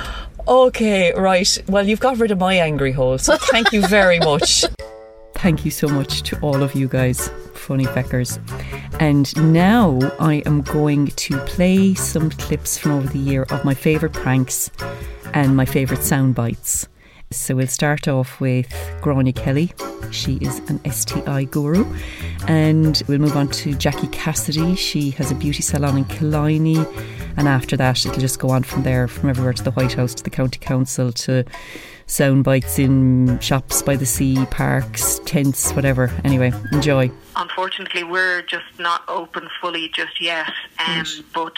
Okay, 0.47 1.13
right. 1.15 1.63
Well, 1.69 1.89
you've 1.89 2.01
got 2.01 2.19
rid 2.19 2.31
of 2.31 2.39
my 2.39 2.55
angry 2.55 2.93
hole, 2.93 3.17
so 3.17 3.37
thank 3.37 3.73
you 3.73 3.87
very 3.87 4.19
much. 4.31 4.65
Thank 5.37 5.65
you 5.65 5.71
so 5.71 5.89
much 5.89 6.23
to 6.25 6.39
all 6.41 6.63
of 6.63 6.75
you 6.75 6.87
guys, 6.87 7.29
funny 7.55 7.85
feckers. 7.85 8.39
And 9.01 9.35
now 9.53 9.99
I 10.21 10.43
am 10.47 10.63
going 10.63 11.07
to 11.07 11.39
play 11.41 11.95
some 11.95 12.31
clips 12.31 12.79
from 12.79 12.93
over 12.93 13.09
the 13.09 13.19
year 13.19 13.43
of 13.51 13.65
my 13.65 13.75
favourite 13.75 14.15
pranks 14.15 14.71
and 15.35 15.57
my 15.57 15.65
favourite 15.65 16.03
sound 16.03 16.35
bites. 16.35 16.89
So 17.31 17.57
we'll 17.57 17.67
start 17.67 18.07
off 18.07 18.41
with 18.41 18.69
Grania 19.01 19.33
Kelly. 19.33 19.73
She 20.13 20.37
is 20.37 20.61
an 20.71 20.81
STI 20.89 21.45
guru. 21.45 21.85
And 22.47 23.03
we'll 23.09 23.19
move 23.19 23.37
on 23.37 23.49
to 23.49 23.75
Jackie 23.75 24.07
Cassidy. 24.09 24.77
She 24.77 25.11
has 25.13 25.33
a 25.33 25.35
beauty 25.35 25.63
salon 25.63 25.99
in 25.99 26.05
Killiney. 26.05 26.87
And 27.37 27.49
after 27.49 27.77
that, 27.77 28.07
it'll 28.07 28.21
just 28.21 28.39
go 28.39 28.51
on 28.51 28.63
from 28.63 28.85
there, 28.85 29.09
from 29.09 29.29
everywhere 29.29 29.53
to 29.55 29.63
the 29.65 29.73
White 29.73 29.95
House, 29.95 30.15
to 30.15 30.23
the 30.23 30.31
County 30.31 30.61
Council, 30.61 31.11
to 31.13 31.45
sound 32.07 32.45
bites 32.45 32.79
in 32.79 33.41
shops 33.41 33.83
by 33.83 33.97
the 33.97 34.07
sea, 34.07 34.47
parks, 34.47 35.21
tents, 35.25 35.73
whatever. 35.73 36.13
Anyway, 36.23 36.53
enjoy. 36.71 37.11
Unfortunately, 37.35 38.05
we're 38.05 38.43
just 38.43 38.79
not 38.79 39.03
open 39.09 39.49
fully 39.61 39.91
just 39.93 40.21
yet. 40.21 40.53
Um, 40.87 41.05
But 41.33 41.57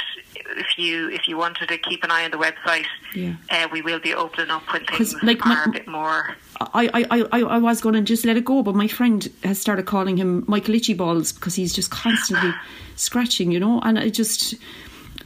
if 0.56 0.78
you 0.78 1.10
if 1.10 1.26
you 1.28 1.36
wanted 1.36 1.68
to 1.68 1.78
keep 1.78 2.02
an 2.04 2.10
eye 2.10 2.24
on 2.24 2.30
the 2.30 2.36
website, 2.38 2.86
Yeah. 3.14 3.34
uh, 3.50 3.68
we 3.72 3.82
will 3.82 3.98
be 4.00 4.14
opening 4.14 4.50
up 4.50 4.62
when 4.72 4.84
things 4.86 5.14
like, 5.22 5.44
are 5.46 5.48
my- 5.48 5.64
a 5.66 5.70
bit 5.70 5.88
more. 5.88 6.36
I, 6.60 6.88
I, 6.94 7.04
I, 7.10 7.24
I- 7.32 7.40
I 7.56 7.58
was 7.58 7.80
going 7.80 7.94
to 7.94 8.00
just 8.02 8.24
let 8.24 8.36
it 8.36 8.44
go, 8.44 8.62
but 8.62 8.74
my 8.74 8.88
friend 8.88 9.28
has 9.44 9.58
started 9.58 9.84
calling 9.86 10.16
him 10.16 10.44
Michael 10.46 10.74
Itchy 10.74 10.94
Balls 10.94 11.32
because 11.32 11.54
he's 11.54 11.74
just 11.74 11.90
constantly 11.90 12.52
scratching, 12.96 13.52
you 13.52 13.60
know, 13.60 13.80
and 13.82 13.98
I 13.98 14.08
just, 14.08 14.54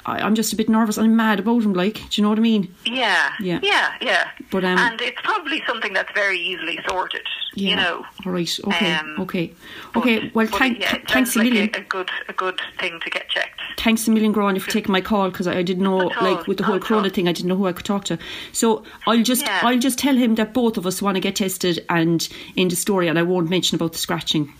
I, 0.06 0.18
I'm 0.20 0.34
just 0.34 0.52
a 0.52 0.56
bit 0.56 0.68
nervous. 0.68 0.98
I'm 0.98 1.14
mad 1.16 1.40
about 1.40 1.62
him, 1.62 1.72
like, 1.74 1.94
do 1.94 2.06
you 2.12 2.22
know 2.22 2.30
what 2.30 2.38
I 2.38 2.42
mean? 2.42 2.74
Yeah, 2.84 3.32
Yeah. 3.40 3.60
yeah, 3.62 3.92
yeah. 4.00 4.30
But, 4.50 4.64
um, 4.64 4.78
and 4.78 5.00
it's 5.00 5.20
probably 5.22 5.62
something 5.66 5.92
that's 5.92 6.10
very 6.14 6.38
easily 6.38 6.78
sorted. 6.88 7.22
Yeah. 7.54 7.70
You 7.70 7.76
know. 7.76 8.06
All 8.24 8.32
right. 8.32 8.60
Okay. 8.64 8.92
Um, 8.94 9.16
okay. 9.20 9.52
Okay. 9.96 10.30
Well, 10.32 10.46
But 10.46 10.58
thank, 10.58 10.78
yeah, 10.80 10.98
thanks 11.08 11.34
a 11.34 11.40
like 11.40 11.48
million. 11.48 11.70
A, 11.74 11.78
a 11.78 11.82
good 11.82 12.08
a 12.28 12.32
good 12.32 12.60
thing 12.78 13.00
to 13.02 13.10
get 13.10 13.28
checked. 13.28 13.60
Thanks 13.76 14.06
a 14.06 14.10
million, 14.12 14.30
Grania, 14.30 14.60
for 14.60 14.70
taking 14.70 14.92
my 14.92 15.00
call 15.00 15.30
because 15.30 15.48
I, 15.48 15.56
I 15.56 15.62
didn't 15.62 15.82
know, 15.82 16.10
all, 16.10 16.12
like, 16.22 16.46
with 16.46 16.58
the 16.58 16.64
whole 16.64 16.78
Corona 16.78 17.10
thing, 17.10 17.26
I 17.26 17.32
didn't 17.32 17.48
know 17.48 17.56
who 17.56 17.66
I 17.66 17.72
could 17.72 17.84
talk 17.84 18.04
to. 18.04 18.18
So 18.52 18.84
I'll 19.06 19.22
just, 19.22 19.42
Yeah. 19.42 19.60
I'll 19.62 19.78
just 19.78 19.98
tell 19.98 20.14
him 20.14 20.36
that 20.36 20.54
both 20.54 20.76
of 20.78 20.86
us 20.86 21.02
want 21.02 21.16
to 21.16 21.20
get 21.20 21.36
tested 21.36 21.84
and 21.88 22.26
in 22.54 22.68
the 22.68 22.76
story, 22.76 23.08
and 23.08 23.18
I 23.18 23.22
won't 23.22 23.50
mention 23.50 23.74
about 23.74 23.92
the 23.92 23.98
scratching. 23.98 24.52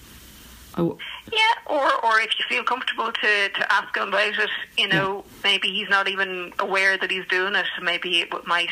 W- 0.83 0.99
Yeah, 1.33 1.41
or 1.67 2.05
or 2.05 2.21
if 2.21 2.31
you 2.39 2.45
feel 2.49 2.65
comfortable 2.65 3.13
to, 3.13 3.49
to 3.49 3.73
ask 3.73 3.97
him 3.97 4.09
about 4.09 4.39
it, 4.39 4.51
you 4.79 4.89
know, 4.89 5.25
maybe 5.45 5.69
he's 5.69 5.89
not 5.89 6.09
even 6.09 6.53
aware 6.59 6.97
that 6.99 7.11
he's 7.11 7.27
doing 7.29 7.55
it. 7.55 7.67
Maybe 7.83 8.21
it 8.21 8.31
might 8.47 8.71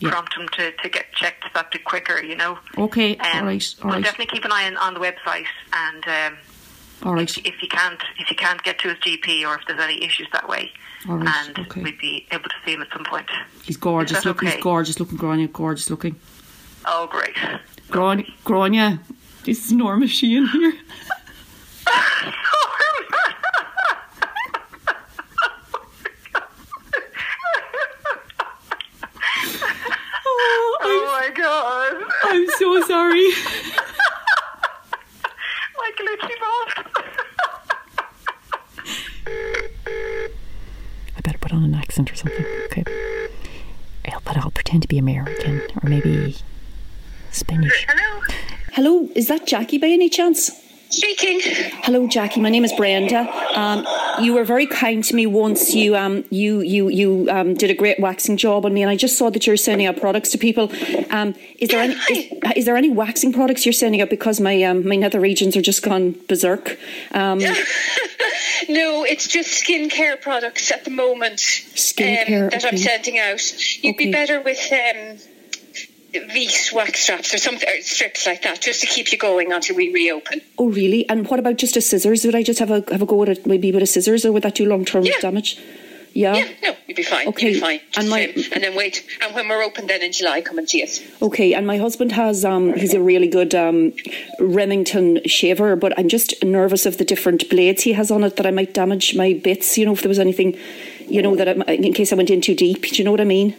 Yeah. 0.00 0.10
prompt 0.10 0.34
him 0.36 0.48
to, 0.56 0.72
to 0.72 0.88
get 0.88 1.12
checked 1.14 1.44
that 1.54 1.70
bit 1.70 1.84
quicker, 1.84 2.22
you 2.22 2.36
know. 2.36 2.58
Okay, 2.76 3.16
Um, 3.16 3.26
all 3.40 3.44
right, 3.46 3.74
all 3.82 3.86
we'll 3.86 3.94
right. 3.94 4.04
definitely 4.04 4.26
keep 4.34 4.44
an 4.44 4.52
eye 4.52 4.66
on, 4.66 4.76
on 4.76 4.94
the 4.94 5.00
website, 5.00 5.46
and 5.72 6.04
um, 6.06 6.38
All 7.04 7.14
right. 7.14 7.30
if, 7.38 7.46
if 7.46 7.62
you 7.62 7.68
can't 7.68 8.02
if 8.18 8.28
you 8.30 8.36
can't 8.36 8.62
get 8.62 8.78
to 8.80 8.88
his 8.88 8.98
GP 8.98 9.46
or 9.48 9.54
if 9.54 9.62
there's 9.66 9.80
any 9.80 10.04
issues 10.04 10.28
that 10.32 10.46
way, 10.48 10.70
All 11.08 11.16
right, 11.16 11.48
and 11.48 11.58
okay. 11.60 11.82
we'd 11.82 11.98
be 11.98 12.26
able 12.30 12.44
to 12.44 12.54
see 12.64 12.72
him 12.74 12.82
at 12.82 12.88
some 12.92 13.04
point. 13.04 13.28
He's 13.64 13.76
gorgeous 13.78 14.24
looking. 14.24 14.48
okay? 14.48 14.56
He's 14.56 14.62
gorgeous 14.64 15.00
looking, 15.00 15.16
Grania. 15.16 15.48
Gorgeous 15.48 15.88
looking. 15.90 16.16
Oh, 16.84 17.06
great. 17.10 17.34
Gran- 17.90 18.26
Grania, 18.44 19.00
this 19.44 19.64
is 19.66 19.72
Norma 19.72 20.06
Sheehan 20.08 20.46
here. 20.48 20.72
Oh, 30.28 31.20
my 31.20 31.30
god! 31.34 32.12
I'm 32.24 32.46
so 32.58 32.85
sorry. 32.96 33.28
Michael 35.80 36.06
Itchy 36.14 36.36
Balls. 36.42 36.72
I 41.16 41.20
better 41.22 41.38
put 41.38 41.52
on 41.52 41.62
an 41.64 41.74
accent 41.74 42.10
or 42.10 42.16
something. 42.16 42.46
Okay. 42.66 42.84
I'll, 44.08 44.22
but 44.24 44.38
I'll 44.38 44.50
pretend 44.50 44.80
to 44.82 44.88
be 44.88 44.96
American 44.96 45.60
or 45.82 45.88
maybe 45.90 46.36
Spanish. 47.32 47.86
Hello. 47.88 48.22
Hello, 48.72 49.08
is 49.14 49.28
that 49.28 49.46
Jackie 49.46 49.78
by 49.78 49.88
any 49.88 50.08
chance? 50.08 50.50
Speaking. 50.88 51.40
Hello, 51.84 52.06
Jackie. 52.06 52.40
My 52.40 52.48
name 52.48 52.64
is 52.64 52.72
Brenda. 52.72 53.20
Um, 53.54 53.86
you 54.20 54.34
were 54.34 54.44
very 54.44 54.66
kind 54.66 55.02
to 55.04 55.14
me 55.14 55.26
once. 55.26 55.74
You 55.74 55.96
um, 55.96 56.24
you 56.30 56.60
you 56.60 56.88
you 56.88 57.28
um, 57.30 57.54
did 57.54 57.70
a 57.70 57.74
great 57.74 58.00
waxing 58.00 58.36
job 58.36 58.64
on 58.66 58.74
me, 58.74 58.82
and 58.82 58.90
I 58.90 58.96
just 58.96 59.18
saw 59.18 59.30
that 59.30 59.46
you're 59.46 59.56
sending 59.56 59.86
out 59.86 59.98
products 59.98 60.30
to 60.30 60.38
people. 60.38 60.72
Um, 61.10 61.34
is 61.58 61.70
there 61.70 61.80
any 61.80 61.94
is, 62.10 62.32
is 62.56 62.64
there 62.64 62.76
any 62.76 62.90
waxing 62.90 63.32
products 63.32 63.66
you're 63.66 63.72
sending 63.72 64.00
out 64.00 64.10
because 64.10 64.40
my 64.40 64.62
um, 64.62 64.86
my 64.86 64.96
nether 64.96 65.20
regions 65.20 65.56
are 65.56 65.62
just 65.62 65.82
gone 65.82 66.14
berserk? 66.28 66.78
Um, 67.12 67.40
No, 68.68 69.04
it's 69.04 69.28
just 69.28 69.62
skincare 69.62 70.20
products 70.20 70.70
at 70.72 70.84
the 70.84 70.90
moment 70.90 71.38
Skincare, 71.38 72.50
that 72.50 72.64
I'm 72.64 72.76
sending 72.76 73.18
out. 73.18 73.40
You'd 73.82 73.96
be 73.96 74.10
better 74.10 74.40
with 74.40 74.72
um, 74.72 75.18
Veet 76.20 76.72
wax 76.72 77.00
straps 77.00 77.32
or 77.34 77.38
something, 77.38 77.68
or 77.68 77.80
strips 77.82 78.26
like 78.26 78.42
that, 78.42 78.60
just 78.60 78.80
to 78.80 78.86
keep 78.86 79.12
you 79.12 79.18
going 79.18 79.52
until 79.52 79.76
we 79.76 79.92
reopen. 79.92 80.40
oh, 80.58 80.68
really? 80.68 81.08
And 81.08 81.28
what 81.28 81.38
about 81.38 81.56
just 81.56 81.76
a 81.76 81.80
scissors? 81.80 82.24
Would 82.24 82.34
I 82.34 82.42
just 82.42 82.58
have 82.58 82.70
a 82.70 82.84
have 82.90 83.02
a 83.02 83.06
go 83.06 83.22
at 83.22 83.28
it, 83.28 83.46
maybe 83.46 83.72
with 83.72 83.82
a 83.82 83.86
scissors, 83.86 84.24
or 84.24 84.32
would 84.32 84.42
that 84.44 84.54
do 84.54 84.66
long 84.66 84.84
term 84.84 85.04
damage? 85.20 85.58
Yeah. 86.12 86.34
Yeah, 86.36 86.48
no, 86.62 86.76
you'd 86.86 86.96
be 86.96 87.02
fine. 87.02 87.28
Okay, 87.28 87.48
You'd 87.48 87.54
be 87.56 87.60
fine. 87.60 87.80
and 87.94 88.08
my- 88.08 88.32
same. 88.32 88.52
and 88.54 88.64
then 88.64 88.74
wait, 88.74 89.04
and 89.22 89.34
when 89.34 89.48
we're 89.50 89.62
open, 89.62 89.86
then 89.86 90.00
in 90.00 90.12
July, 90.12 90.40
come 90.40 90.56
and 90.56 90.66
see 90.66 90.82
us. 90.82 91.02
Okay, 91.20 91.52
and 91.52 91.66
my 91.66 91.76
husband 91.76 92.12
has 92.12 92.42
um 92.42 92.72
he's 92.72 92.94
a 92.94 93.00
really 93.02 93.28
good 93.28 93.54
um 93.54 93.92
Remington 94.40 95.20
shaver, 95.26 95.76
but 95.76 95.92
I'm 95.98 96.08
just 96.08 96.42
nervous 96.44 96.86
of 96.86 96.98
the 96.98 97.04
different 97.04 97.48
blades 97.50 97.82
he 97.82 97.92
has 97.92 98.10
on 98.10 98.24
it 98.24 98.36
that 98.36 98.46
I 98.46 98.50
might 98.50 98.74
damage 98.74 99.14
my 99.14 99.32
bits. 99.34 99.76
You 99.78 99.86
know, 99.86 99.92
if 99.92 100.02
there 100.02 100.08
was 100.08 100.18
anything, 100.18 100.56
you 101.08 101.20
know, 101.22 101.36
that 101.36 101.48
I, 101.48 101.72
in 101.74 101.92
case 101.92 102.12
I 102.12 102.16
went 102.16 102.30
in 102.30 102.40
too 102.40 102.54
deep. 102.54 102.82
Do 102.82 102.96
you 102.96 103.04
know 103.04 103.10
what 103.10 103.20
I 103.20 103.24
mean? 103.24 103.54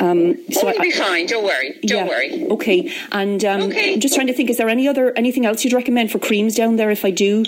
Um, 0.00 0.36
so 0.50 0.70
you'll 0.70 0.80
be 0.80 0.90
fine. 0.90 1.26
Don't 1.26 1.44
worry. 1.44 1.78
Don't 1.84 2.06
yeah, 2.06 2.08
worry. 2.08 2.46
Okay, 2.50 2.92
and 3.12 3.44
um, 3.44 3.72
I'm 3.74 4.00
just 4.00 4.14
trying 4.14 4.26
to 4.26 4.32
think: 4.34 4.50
is 4.50 4.56
there 4.56 4.68
any 4.68 4.88
other 4.88 5.12
anything 5.16 5.46
else 5.46 5.64
you'd 5.64 5.72
recommend 5.72 6.10
for 6.10 6.18
creams 6.18 6.54
down 6.54 6.76
there 6.76 6.90
if 6.90 7.04
I 7.04 7.10
do? 7.10 7.44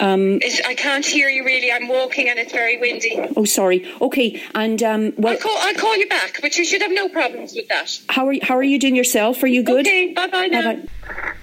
Um, 0.00 0.40
It's, 0.42 0.60
I 0.66 0.74
can't 0.74 1.06
hear 1.06 1.28
you 1.28 1.44
really. 1.44 1.70
I'm 1.70 1.86
walking 1.86 2.28
and 2.28 2.36
it's 2.38 2.52
very 2.52 2.78
windy. 2.78 3.16
oh, 3.36 3.44
sorry. 3.44 3.88
Okay, 4.00 4.42
and 4.54 4.82
um, 4.82 5.12
well, 5.16 5.34
I'll 5.34 5.38
call, 5.38 5.56
I'll 5.56 5.74
call 5.74 5.96
you 5.96 6.08
back, 6.08 6.40
but 6.42 6.56
you 6.58 6.64
should 6.64 6.82
have 6.82 6.90
no 6.90 7.08
problems 7.08 7.54
with 7.54 7.68
that. 7.68 8.00
how 8.08 8.26
are 8.26 8.32
you, 8.32 8.40
how 8.42 8.56
are 8.56 8.62
you 8.62 8.78
doing 8.78 8.96
yourself? 8.96 9.40
Are 9.42 9.46
you 9.46 9.62
good? 9.62 9.86
Okay, 9.86 10.12
bye 10.12 10.26
bye 10.26 10.46
now. 10.46 10.74
Bye-bye. 10.74 11.34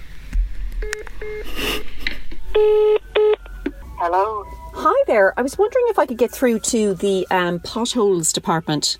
Hello. 3.98 4.44
Hi 4.74 5.04
there. 5.06 5.32
I 5.38 5.42
was 5.42 5.56
wondering 5.56 5.84
if 5.88 5.98
I 5.98 6.06
could 6.06 6.18
get 6.18 6.30
through 6.30 6.58
to 6.60 6.94
the 6.94 7.26
um, 7.30 7.60
potholes 7.60 8.32
department. 8.32 8.98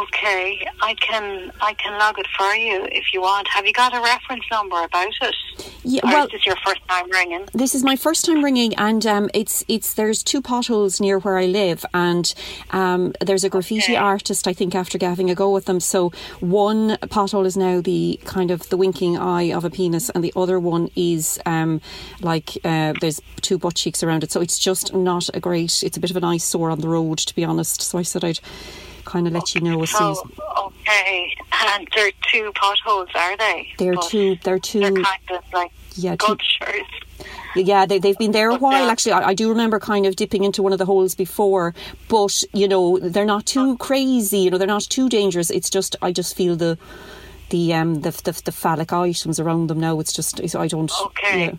Okay, 0.00 0.66
I 0.80 0.94
can 0.94 1.52
I 1.60 1.74
can 1.74 1.98
log 1.98 2.18
it 2.18 2.26
for 2.38 2.54
you 2.54 2.86
if 2.90 3.12
you 3.12 3.20
want. 3.20 3.46
Have 3.48 3.66
you 3.66 3.72
got 3.74 3.94
a 3.94 4.00
reference 4.00 4.44
number 4.50 4.82
about 4.82 5.12
it? 5.20 5.34
Yeah, 5.84 6.00
or 6.04 6.08
well- 6.08 6.24
is 6.24 6.32
this 6.32 6.46
your 6.46 6.56
first 6.64 6.80
time 6.88 7.10
ringing? 7.10 7.46
This 7.52 7.74
is 7.74 7.84
my 7.84 7.96
first 7.96 8.24
time 8.24 8.42
ringing, 8.42 8.74
and 8.76 9.04
um, 9.06 9.28
it's 9.34 9.62
it's 9.68 9.92
there's 9.94 10.22
two 10.22 10.40
potholes 10.40 11.00
near 11.00 11.18
where 11.18 11.36
I 11.36 11.44
live, 11.46 11.84
and 11.92 12.32
um, 12.70 13.12
there's 13.20 13.44
a 13.44 13.50
graffiti 13.50 13.94
artist 13.94 14.48
I 14.48 14.54
think 14.54 14.74
after 14.74 14.96
having 15.00 15.28
a 15.28 15.34
go 15.34 15.50
with 15.50 15.66
them. 15.66 15.80
So 15.80 16.12
one 16.40 16.96
pothole 17.08 17.44
is 17.44 17.56
now 17.56 17.82
the 17.82 18.18
kind 18.24 18.50
of 18.50 18.70
the 18.70 18.78
winking 18.78 19.18
eye 19.18 19.52
of 19.52 19.66
a 19.66 19.70
penis, 19.70 20.08
and 20.10 20.24
the 20.24 20.32
other 20.34 20.58
one 20.58 20.88
is 20.96 21.38
um, 21.44 21.82
like 22.22 22.56
uh, 22.64 22.94
there's 23.02 23.20
two 23.42 23.58
butt 23.58 23.74
cheeks 23.74 24.02
around 24.02 24.24
it. 24.24 24.32
So 24.32 24.40
it's 24.40 24.58
just 24.58 24.94
not 24.94 25.28
a 25.34 25.40
great. 25.40 25.82
It's 25.82 25.98
a 25.98 26.00
bit 26.00 26.10
of 26.10 26.16
an 26.16 26.24
eyesore 26.24 26.70
on 26.70 26.80
the 26.80 26.88
road, 26.88 27.18
to 27.18 27.34
be 27.34 27.44
honest. 27.44 27.82
So 27.82 27.98
I 27.98 28.02
said 28.02 28.24
I'd 28.24 28.40
kind 29.04 29.26
of 29.26 29.32
let 29.32 29.54
you 29.54 29.60
know 29.60 29.82
as 29.82 29.90
soon 29.90 30.10
as 30.12 30.18
Oh, 30.40 30.72
okay. 30.80 31.32
And 31.66 31.88
they're 31.94 32.12
two 32.32 32.52
potholes, 32.54 33.08
are 33.14 33.36
they? 33.36 33.72
they're 33.78 33.94
But 33.94 34.08
two. 34.08 34.36
They're 34.42 34.58
two. 34.58 34.80
They're 34.80 34.92
kind 34.92 35.30
of 35.30 35.44
like 35.52 35.72
yeah. 35.94 36.16
Yeah, 37.56 37.84
they, 37.84 37.98
they've 37.98 38.16
been 38.16 38.30
there 38.30 38.50
a 38.50 38.56
while. 38.56 38.88
Actually, 38.88 39.12
I, 39.12 39.28
I 39.28 39.34
do 39.34 39.48
remember 39.48 39.80
kind 39.80 40.06
of 40.06 40.14
dipping 40.16 40.44
into 40.44 40.62
one 40.62 40.72
of 40.72 40.78
the 40.78 40.86
holes 40.86 41.14
before, 41.14 41.74
but 42.08 42.44
you 42.52 42.68
know 42.68 42.98
they're 42.98 43.24
not 43.24 43.46
too 43.46 43.76
crazy. 43.78 44.38
You 44.38 44.50
know 44.50 44.58
they're 44.58 44.66
not 44.66 44.82
too 44.82 45.08
dangerous. 45.08 45.50
It's 45.50 45.68
just 45.68 45.96
I 46.00 46.12
just 46.12 46.36
feel 46.36 46.56
the 46.56 46.78
the 47.50 47.74
um 47.74 48.02
the 48.02 48.10
the, 48.10 48.40
the 48.44 48.52
phallic 48.52 48.92
items 48.92 49.40
around 49.40 49.68
them 49.68 49.80
now. 49.80 49.98
It's 50.00 50.12
just 50.12 50.40
I 50.54 50.68
don't. 50.68 50.92
Okay. 51.06 51.46
Yeah. 51.46 51.52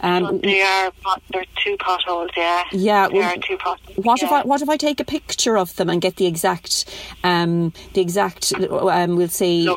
Um, 0.00 0.40
They 0.40 0.62
are, 0.62 0.90
pot- 1.02 1.22
there 1.32 1.42
are 1.42 1.44
two 1.62 1.76
potholes, 1.78 2.30
yeah. 2.36 2.64
Yeah, 2.72 3.08
There 3.08 3.20
well, 3.20 3.32
are 3.32 3.36
two 3.36 3.56
potholes. 3.56 3.96
What 3.96 4.22
if 4.22 4.30
yeah. 4.30 4.38
I 4.38 4.42
what 4.44 4.62
if 4.62 4.68
I 4.68 4.76
take 4.76 5.00
a 5.00 5.04
picture 5.04 5.58
of 5.58 5.74
them 5.76 5.90
and 5.90 6.00
get 6.00 6.16
the 6.16 6.26
exact 6.26 6.84
um 7.24 7.72
the 7.94 8.00
exact 8.00 8.52
um 8.54 9.16
we'll 9.16 9.28
say 9.28 9.68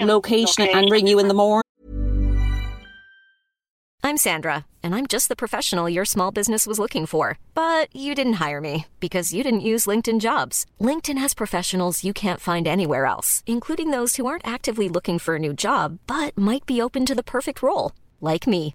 location, 0.00 0.68
and 0.68 0.90
ring 0.90 1.06
you 1.06 1.18
in 1.18 1.28
the 1.28 1.34
morning? 1.34 1.62
I'm 4.02 4.16
Sandra, 4.18 4.66
and 4.84 4.94
I'm 4.94 5.08
just 5.08 5.28
the 5.28 5.34
professional 5.34 5.88
your 5.90 6.04
small 6.04 6.30
business 6.30 6.64
was 6.64 6.78
looking 6.78 7.06
for. 7.06 7.38
But 7.54 7.94
you 7.94 8.14
didn't 8.14 8.34
hire 8.34 8.60
me 8.60 8.86
because 9.00 9.32
you 9.34 9.42
didn't 9.42 9.60
use 9.72 9.86
LinkedIn 9.86 10.20
jobs. 10.20 10.64
LinkedIn 10.80 11.18
has 11.18 11.34
professionals 11.34 12.04
you 12.04 12.12
can't 12.14 12.40
find 12.40 12.68
anywhere 12.68 13.04
else, 13.04 13.42
including 13.46 13.90
those 13.90 14.14
who 14.16 14.26
aren't 14.26 14.46
actively 14.46 14.88
looking 14.88 15.18
for 15.18 15.34
a 15.34 15.40
new 15.40 15.52
job 15.52 15.98
but 16.06 16.38
might 16.38 16.64
be 16.66 16.80
open 16.80 17.04
to 17.04 17.14
the 17.16 17.22
perfect 17.24 17.62
role, 17.62 17.92
like 18.20 18.46
me. 18.46 18.74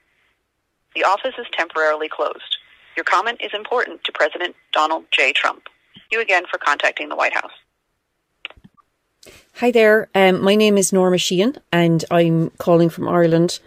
The 0.95 1.03
office 1.03 1.35
is 1.37 1.45
temporarily 1.53 2.09
closed. 2.09 2.57
Your 2.95 3.05
comment 3.05 3.39
is 3.41 3.51
important 3.53 4.03
to 4.03 4.11
President 4.11 4.55
Donald 4.73 5.05
J. 5.11 5.31
Trump. 5.31 5.63
Thank 5.95 6.11
you 6.11 6.21
again 6.21 6.43
for 6.51 6.57
contacting 6.57 7.09
the 7.09 7.15
White 7.15 7.33
House. 7.33 7.51
Hi 9.55 9.71
there. 9.71 10.09
Um, 10.15 10.41
my 10.43 10.55
name 10.55 10.77
is 10.77 10.91
Norma 10.91 11.17
Sheehan, 11.17 11.57
and 11.71 12.03
I'm 12.11 12.49
calling 12.57 12.89
from 12.89 13.07
Ireland. 13.07 13.59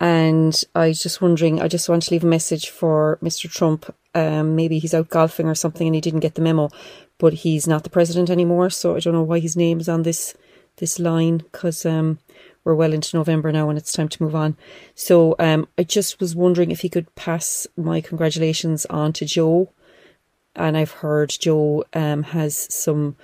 And 0.00 0.60
I 0.74 0.88
was 0.88 1.02
just 1.02 1.20
wondering, 1.20 1.60
I 1.60 1.68
just 1.68 1.88
want 1.88 2.02
to 2.04 2.10
leave 2.10 2.24
a 2.24 2.26
message 2.28 2.70
for 2.70 3.18
Mr. 3.22 3.50
Trump. 3.50 3.94
Um, 4.14 4.56
maybe 4.56 4.78
he's 4.78 4.94
out 4.94 5.10
golfing 5.10 5.48
or 5.48 5.54
something, 5.54 5.86
and 5.86 5.94
he 5.94 6.00
didn't 6.00 6.20
get 6.20 6.34
the 6.34 6.42
memo. 6.42 6.70
But 7.18 7.34
he's 7.34 7.66
not 7.66 7.84
the 7.84 7.90
president 7.90 8.30
anymore, 8.30 8.70
so 8.70 8.96
I 8.96 9.00
don't 9.00 9.12
know 9.12 9.22
why 9.22 9.40
his 9.40 9.56
name 9.56 9.78
is 9.78 9.88
on 9.88 10.02
this 10.02 10.34
this 10.76 10.98
line 10.98 11.38
because 11.38 11.84
um, 11.84 12.18
we're 12.64 12.74
well 12.74 12.92
into 12.92 13.16
November 13.16 13.50
now, 13.50 13.68
and 13.68 13.78
it's 13.78 13.92
time 13.92 14.08
to 14.08 14.22
move 14.22 14.34
on. 14.34 14.56
So 14.94 15.34
um, 15.38 15.68
I 15.76 15.82
just 15.82 16.20
was 16.20 16.36
wondering 16.36 16.70
if 16.70 16.80
he 16.80 16.88
could 16.88 17.12
pass 17.14 17.66
my 17.76 18.00
congratulations 18.00 18.86
on 18.86 19.12
to 19.14 19.24
Joe. 19.24 19.70
And 20.54 20.76
I've 20.76 20.90
heard 20.90 21.30
Joe 21.30 21.84
um, 21.94 22.24
has 22.24 22.72
some 22.72 23.16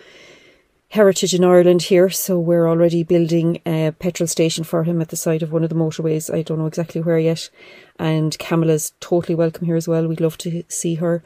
heritage 0.91 1.35
in 1.35 1.45
Ireland 1.45 1.83
here, 1.83 2.09
so 2.09 2.39
we're 2.39 2.67
already 2.67 3.03
building 3.03 3.61
a 3.67 3.93
petrol 3.99 4.27
station 4.27 4.65
for 4.65 4.85
him 4.85 5.03
at 5.03 5.11
the 5.11 5.17
side 5.17 5.43
of 5.43 5.53
one 5.53 5.63
of 5.63 5.69
the 5.69 5.77
motorways. 5.77 6.33
I 6.33 6.43
don't 6.43 6.59
know 6.59 6.67
exactly 6.67 7.03
where 7.03 7.19
yet. 7.19 7.51
And 7.99 8.39
Camilla's 8.39 8.93
totally 9.01 9.35
welcome 9.35 9.67
here 9.67 9.77
as 9.77 9.87
well. 9.87 10.09
We'd 10.09 10.21
love 10.21 10.39
to 10.39 10.65
see 10.69 10.95
her. 10.97 11.23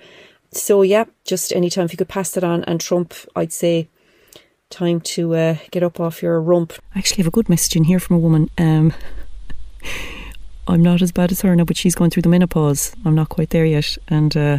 So 0.51 0.83
yeah, 0.83 1.05
just 1.25 1.53
anytime 1.53 1.87
if 1.87 1.93
you 1.93 1.99
could 1.99 2.09
pass 2.09 2.33
that 2.33 2.45
on. 2.45 2.65
And 2.65 2.81
Trump, 2.81 3.15
I'd 3.37 3.53
say 3.53 3.89
time 4.73 5.01
to 5.01 5.35
uh, 5.35 5.57
get 5.71 5.83
up 5.83 6.01
off 6.01 6.23
your 6.23 6.41
rump. 6.41 6.73
I 6.95 6.99
actually 6.99 7.19
have 7.19 7.29
a 7.29 7.31
good 7.31 7.49
message 7.49 7.77
in 7.77 7.85
here 7.85 8.01
from 8.01 8.17
a 8.17 8.19
woman. 8.19 8.51
Um, 8.59 8.93
I'm 10.67 10.83
not 10.83 11.03
as 11.03 11.13
bad 11.13 11.31
as 11.31 11.43
her 11.43 11.55
now, 11.55 11.65
but 11.65 11.77
she's 11.77 11.95
going 11.95 12.11
through 12.11 12.23
the 12.23 12.29
menopause. 12.29 12.95
I'm 13.05 13.15
not 13.15 13.29
quite 13.29 13.51
there 13.51 13.67
yet. 13.67 13.99
And 14.09 14.37
uh, 14.37 14.59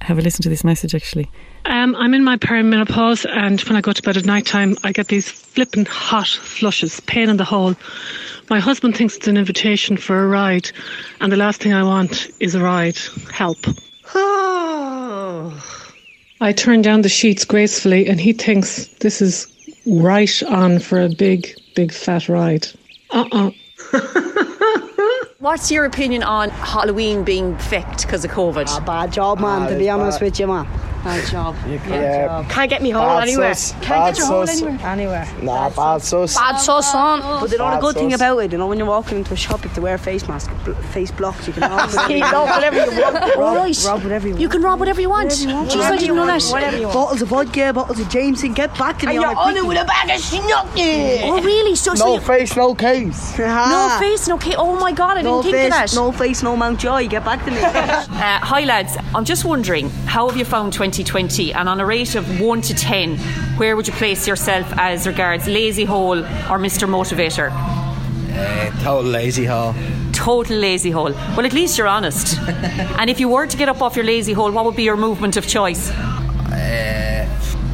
have 0.00 0.18
a 0.18 0.22
listen 0.22 0.42
to 0.42 0.48
this 0.48 0.64
message 0.64 0.94
actually. 0.94 1.30
Um, 1.66 1.96
I'm 1.96 2.12
in 2.12 2.22
my 2.22 2.36
perimenopause, 2.36 3.26
and 3.30 3.58
when 3.62 3.76
I 3.76 3.80
go 3.80 3.92
to 3.92 4.02
bed 4.02 4.18
at 4.18 4.26
night 4.26 4.44
time, 4.44 4.76
I 4.84 4.92
get 4.92 5.08
these 5.08 5.30
flippin' 5.30 5.86
hot 5.86 6.28
flushes, 6.28 7.00
pain 7.00 7.30
in 7.30 7.38
the 7.38 7.44
hole. 7.44 7.74
My 8.50 8.60
husband 8.60 8.96
thinks 8.96 9.16
it's 9.16 9.28
an 9.28 9.38
invitation 9.38 9.96
for 9.96 10.22
a 10.22 10.28
ride, 10.28 10.70
and 11.20 11.32
the 11.32 11.38
last 11.38 11.62
thing 11.62 11.72
I 11.72 11.82
want 11.82 12.28
is 12.38 12.54
a 12.54 12.60
ride. 12.60 12.98
Help. 13.32 13.66
I 16.40 16.52
turn 16.52 16.82
down 16.82 17.02
the 17.02 17.08
sheets 17.08 17.44
gracefully, 17.44 18.06
and 18.08 18.20
he 18.20 18.32
thinks 18.32 18.86
this 18.98 19.22
is 19.22 19.46
right 19.86 20.42
on 20.44 20.78
for 20.78 21.00
a 21.00 21.08
big, 21.08 21.54
big 21.74 21.92
fat 21.92 22.28
ride. 22.28 22.66
Uh 23.10 23.24
uh 23.32 23.50
What's 25.38 25.70
your 25.70 25.84
opinion 25.84 26.22
on 26.22 26.48
Halloween 26.50 27.22
being 27.22 27.54
fecked 27.56 28.02
because 28.02 28.24
of 28.24 28.30
COVID? 28.30 28.78
A 28.78 28.80
bad 28.80 29.12
job, 29.12 29.40
man, 29.40 29.70
to 29.70 29.78
be 29.78 29.90
honest 29.90 30.20
with 30.22 30.40
you, 30.40 30.46
man. 30.46 30.66
Bad 31.04 31.28
job. 31.30 31.54
Yeah. 31.66 32.44
Can't 32.48 32.70
get 32.70 32.80
me 32.82 32.90
home 32.90 33.04
Bad 33.06 33.22
anywhere. 33.28 33.54
sus. 33.54 33.72
Can't 33.72 33.88
Bad 33.88 34.08
get 34.14 34.18
your 34.18 34.26
hole 34.26 34.46
sus. 34.46 34.62
anywhere. 34.62 34.86
Anywhere. 34.86 35.28
Nah, 35.42 35.68
bad 35.70 36.02
sus. 36.02 36.34
Bad 36.34 36.56
sus 36.58 36.94
on. 36.94 37.20
But 37.40 37.50
the 37.50 37.58
only 37.62 37.76
Bad 37.76 37.80
good 37.82 37.94
thing 37.96 38.12
about 38.14 38.38
it, 38.38 38.52
you 38.52 38.58
know, 38.58 38.66
when 38.66 38.78
you're 38.78 38.86
walking 38.86 39.18
into 39.18 39.34
a 39.34 39.36
shop, 39.36 39.62
you 39.62 39.68
have 39.68 39.74
to 39.76 39.82
wear 39.82 39.94
a 39.94 39.98
face 39.98 40.26
mask, 40.26 40.50
bl- 40.64 40.72
face 40.72 41.10
blocked. 41.10 41.46
You 41.46 41.52
can 41.52 41.62
rob 41.70 41.90
You 41.90 41.98
can 41.98 42.32
rob 42.32 42.48
whatever 42.48 42.76
you 42.90 43.00
want. 43.02 43.36
Rob, 43.36 43.56
Right. 43.56 43.84
rob 43.86 44.02
whatever 44.02 44.26
you 44.28 44.34
want. 44.34 44.40
You 44.40 44.48
can 44.48 44.62
rob 44.62 44.78
whatever 44.80 45.00
you 45.00 45.10
want. 45.10 45.28
Jeez, 45.30 45.76
I 45.82 45.96
didn't 45.98 46.16
know 46.16 46.26
that. 46.26 46.42
Whatever 46.44 46.76
you 46.78 46.82
want. 46.84 46.94
Bottles 46.94 47.22
of 47.22 47.28
vodka, 47.28 47.72
bottles 47.74 48.00
of 48.00 48.08
Jameson, 48.08 48.54
get 48.54 48.76
back 48.78 48.98
to 49.00 49.06
me. 49.06 49.12
And 49.16 49.20
you're 49.22 49.30
on 49.30 49.36
on 49.48 49.56
it 49.58 49.66
with 49.66 49.78
a 49.80 49.84
bag 49.84 50.10
of 50.10 50.20
snooky. 50.24 51.20
Oh, 51.22 51.42
really? 51.42 51.74
So, 51.76 51.94
so 51.94 52.14
No 52.14 52.20
face, 52.20 52.56
no 52.56 52.74
case. 52.74 53.38
No 53.38 53.96
face, 54.00 54.26
no 54.28 54.38
case. 54.38 54.54
Oh 54.56 54.78
my 54.78 54.92
god, 54.92 55.18
I 55.18 55.22
didn't 55.22 55.42
think 55.42 55.54
of 55.56 55.70
that. 55.70 55.92
No 55.94 56.12
face, 56.12 56.42
no 56.42 56.56
Mountjoy. 56.56 57.08
Get 57.08 57.24
back 57.24 57.44
to 57.44 57.50
me. 57.50 57.58
Uh, 58.24 58.38
hi 58.38 58.64
lads, 58.64 58.96
I'm 59.14 59.24
just 59.24 59.44
wondering, 59.44 59.90
how 60.06 60.28
have 60.28 60.36
you 60.38 60.44
found 60.44 60.72
2020? 60.94 61.52
And 61.52 61.68
on 61.68 61.80
a 61.80 61.86
rate 61.86 62.14
of 62.14 62.40
1 62.40 62.60
to 62.62 62.74
10, 62.74 63.16
where 63.58 63.76
would 63.76 63.86
you 63.86 63.92
place 63.94 64.28
yourself 64.28 64.66
as 64.76 65.06
regards 65.06 65.46
Lazy 65.48 65.84
Hole 65.84 66.18
or 66.18 66.58
Mr. 66.58 66.88
Motivator? 66.88 67.50
Uh, 68.36 68.70
total 68.82 69.10
lazy 69.10 69.44
hole. 69.44 69.74
Total 70.12 70.56
lazy 70.56 70.90
hole. 70.90 71.12
Well, 71.36 71.46
at 71.46 71.52
least 71.52 71.78
you're 71.78 71.86
honest. 71.88 72.38
and 72.98 73.08
if 73.10 73.20
you 73.20 73.28
were 73.28 73.46
to 73.46 73.56
get 73.56 73.68
up 73.68 73.80
off 73.82 73.96
your 73.96 74.04
lazy 74.04 74.32
hole, 74.32 74.50
what 74.52 74.64
would 74.64 74.76
be 74.76 74.82
your 74.84 74.96
movement 74.96 75.36
of 75.36 75.46
choice? 75.46 75.90
Uh, 75.90 77.28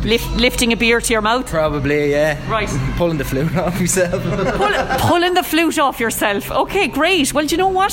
Lift, 0.04 0.30
lifting 0.37 0.72
a 0.72 0.76
beer 0.76 0.98
to 0.98 1.12
your 1.12 1.20
mouth? 1.20 1.46
probably, 1.46 2.11
yeah. 2.11 2.38
Right. 2.50 2.68
Pulling 2.96 3.18
the 3.18 3.24
flute 3.24 3.54
off 3.54 3.78
yourself. 3.78 4.22
Pulling 5.02 5.35
the 5.35 5.42
flute 5.42 5.78
off 5.78 6.00
yourself. 6.00 6.50
Okay, 6.50 6.88
great. 6.88 7.35
Well, 7.35 7.44
do 7.46 7.54
you 7.54 7.59
know 7.59 7.68
what? 7.68 7.92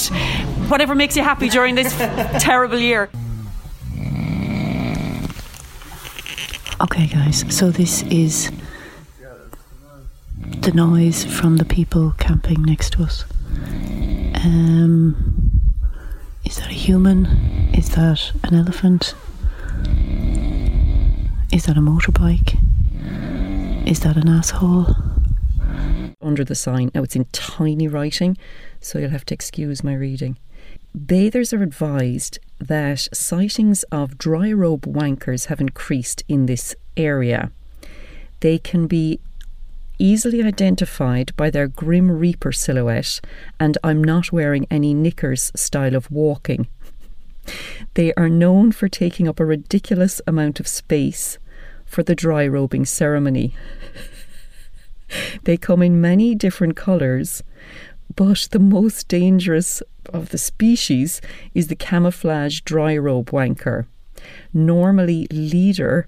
Whatever 0.70 0.96
makes 0.96 1.18
you 1.18 1.24
happy 1.24 1.50
during 1.50 1.76
this 1.76 1.94
terrible 2.42 2.80
year. 2.80 3.10
Okay, 6.80 7.08
guys, 7.08 7.44
so 7.50 7.72
this 7.72 8.04
is 8.04 8.52
the 10.62 10.72
noise 10.72 11.24
from 11.24 11.58
the 11.58 11.66
people 11.66 12.14
camping 12.20 12.62
next 12.62 12.94
to 12.94 13.04
us. 13.04 13.26
Um, 14.36 15.52
is 16.46 16.58
that 16.58 16.68
a 16.68 16.74
human? 16.74 17.26
Is 17.74 17.90
that 17.96 18.32
an 18.44 18.54
elephant? 18.54 19.16
Is 21.52 21.66
that 21.66 21.78
a 21.78 21.82
motorbike? 21.82 22.60
Is 23.88 24.02
that 24.02 24.16
an 24.16 24.30
asshole? 24.30 24.96
under 26.22 26.44
the 26.44 26.56
sign. 26.56 26.92
Now 26.94 27.04
it's 27.04 27.16
in 27.16 27.26
tiny 27.32 27.88
writing, 27.88 28.38
so 28.82 29.00
you'll 29.00 29.12
have 29.12 29.26
to 29.26 29.34
excuse 29.34 29.84
my 29.84 29.94
reading. 29.94 30.38
Bathers 30.98 31.54
are 31.54 31.62
advised 31.62 32.40
that 32.58 33.08
sightings 33.14 33.84
of 33.92 34.18
dry 34.18 34.52
robe 34.52 34.82
wankers 34.88 35.46
have 35.46 35.62
increased 35.62 36.24
in 36.28 36.48
this 36.48 36.76
area. 36.98 37.52
They 38.40 38.58
can 38.58 38.88
be 38.88 39.20
easily 40.00 40.42
identified 40.42 41.36
by 41.38 41.52
their 41.52 41.68
grim 41.68 42.10
reaper 42.10 42.52
silhouette 42.52 43.22
and 43.60 43.78
I'm 43.84 44.04
not 44.04 44.32
wearing 44.32 44.66
any 44.72 44.96
knickers 44.96 45.52
style 45.56 45.94
of 45.94 46.10
walking. 46.10 46.66
They 47.94 48.12
are 48.16 48.30
known 48.30 48.72
for 48.72 48.90
taking 48.90 49.28
up 49.28 49.40
a 49.40 49.46
ridiculous 49.46 50.20
amount 50.26 50.60
of 50.60 50.68
space 50.68 51.38
for 51.86 52.02
the 52.02 52.16
dry 52.16 52.48
robing 52.48 52.86
ceremony. 52.86 53.54
They 55.44 55.56
come 55.56 55.82
in 55.82 56.02
many 56.02 56.36
different 56.36 56.76
colours, 56.76 57.42
but 58.18 58.48
the 58.50 58.60
most 58.60 59.08
dangerous 59.08 59.84
of 60.12 60.30
the 60.30 60.40
species 60.40 61.22
is 61.54 61.68
the 61.68 61.76
camouflage 61.76 62.62
dry 62.62 62.98
robe 62.98 63.30
wanker. 63.30 63.86
Normally 64.52 65.28
leader 65.32 66.08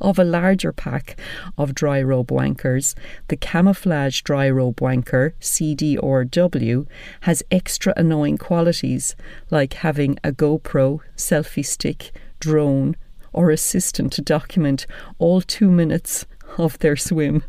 of 0.00 0.18
a 0.18 0.24
larger 0.24 0.70
pack 0.70 1.18
of 1.56 1.74
dry 1.74 2.02
robe 2.02 2.28
wankers, 2.28 2.94
the 3.28 3.38
camouflage 3.38 4.20
dry 4.20 4.50
robe 4.50 4.76
wanker, 4.76 5.32
CDRW, 5.40 6.86
has 7.22 7.42
extra 7.50 7.94
annoying 7.96 8.36
qualities 8.36 9.16
like 9.50 9.72
having 9.72 10.18
a 10.22 10.32
GoPro, 10.32 11.00
selfie 11.16 11.64
stick, 11.64 12.12
drone, 12.38 12.96
or 13.32 13.50
assistant 13.50 14.12
to 14.12 14.20
document 14.20 14.86
all 15.18 15.40
two 15.40 15.70
minutes 15.70 16.26
of 16.58 16.78
their 16.80 16.96
swim. 16.96 17.42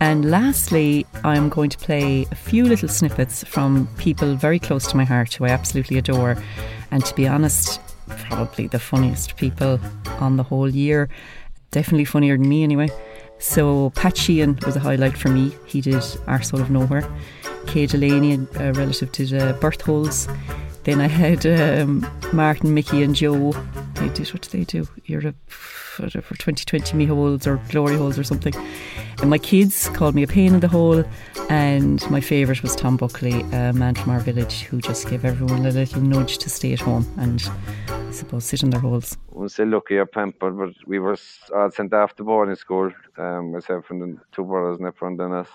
And 0.00 0.30
lastly, 0.30 1.06
I'm 1.24 1.48
going 1.48 1.70
to 1.70 1.78
play 1.78 2.26
a 2.30 2.34
few 2.34 2.64
little 2.64 2.88
snippets 2.88 3.44
from 3.44 3.88
people 3.98 4.34
very 4.34 4.58
close 4.58 4.86
to 4.88 4.96
my 4.96 5.04
heart 5.04 5.34
who 5.34 5.44
I 5.44 5.50
absolutely 5.50 5.98
adore. 5.98 6.36
And 6.90 7.04
to 7.04 7.14
be 7.14 7.26
honest, 7.26 7.80
probably 8.08 8.66
the 8.66 8.78
funniest 8.78 9.36
people 9.36 9.78
on 10.20 10.36
the 10.36 10.42
whole 10.42 10.68
year. 10.68 11.08
Definitely 11.70 12.06
funnier 12.06 12.36
than 12.36 12.48
me, 12.48 12.62
anyway. 12.62 12.88
So, 13.38 13.90
Pat 13.90 14.16
Sheehan 14.16 14.58
was 14.66 14.74
a 14.74 14.80
highlight 14.80 15.16
for 15.16 15.28
me. 15.28 15.54
He 15.66 15.80
did 15.80 15.94
Arsehole 15.94 16.60
of 16.60 16.70
Nowhere. 16.70 17.08
Kay 17.66 17.86
Delaney, 17.86 18.34
a 18.56 18.72
relative, 18.72 19.12
did 19.12 19.34
uh, 19.34 19.52
Birth 19.54 19.82
Holes. 19.82 20.26
Then 20.84 21.00
I 21.00 21.06
had 21.06 21.44
um, 21.46 22.06
Martin, 22.32 22.72
Mickey, 22.74 23.02
and 23.02 23.14
Joe. 23.14 23.52
They 23.98 24.08
did 24.10 24.28
what 24.28 24.42
did 24.42 24.52
they 24.52 24.64
do? 24.64 24.86
A 25.08 25.34
whatever 26.00 26.34
2020 26.34 26.96
me 26.96 27.04
holes 27.06 27.46
or 27.46 27.56
glory 27.68 27.96
holes 27.96 28.16
or 28.18 28.22
something. 28.22 28.54
And 29.20 29.28
my 29.28 29.38
kids 29.38 29.88
called 29.88 30.14
me 30.14 30.22
a 30.22 30.26
pain 30.26 30.54
in 30.54 30.60
the 30.60 30.68
hole. 30.68 31.04
And 31.50 32.08
my 32.10 32.20
favourite 32.20 32.62
was 32.62 32.76
Tom 32.76 32.96
Buckley, 32.96 33.40
a 33.52 33.72
man 33.72 33.96
from 33.96 34.12
our 34.12 34.20
village 34.20 34.62
who 34.62 34.80
just 34.80 35.08
gave 35.08 35.24
everyone 35.24 35.66
a 35.66 35.70
little 35.70 36.00
nudge 36.00 36.38
to 36.38 36.48
stay 36.48 36.72
at 36.72 36.80
home 36.80 37.06
and 37.16 37.42
I 37.88 38.10
suppose 38.12 38.44
sit 38.44 38.62
in 38.62 38.70
their 38.70 38.80
holes. 38.80 39.16
Say 39.48 39.64
lucky 39.64 39.96
or 39.96 40.06
pampered, 40.06 40.56
but 40.56 40.74
we 40.86 40.98
were 40.98 41.16
all 41.54 41.70
sent 41.70 41.92
off 41.92 42.14
to 42.16 42.24
boarding 42.24 42.54
school, 42.54 42.92
um, 43.16 43.52
myself 43.52 43.90
and 43.90 44.02
the 44.02 44.20
two 44.32 44.44
brothers 44.44 44.78
in 44.78 44.92
front 44.92 45.20
of 45.20 45.32
us. 45.32 45.48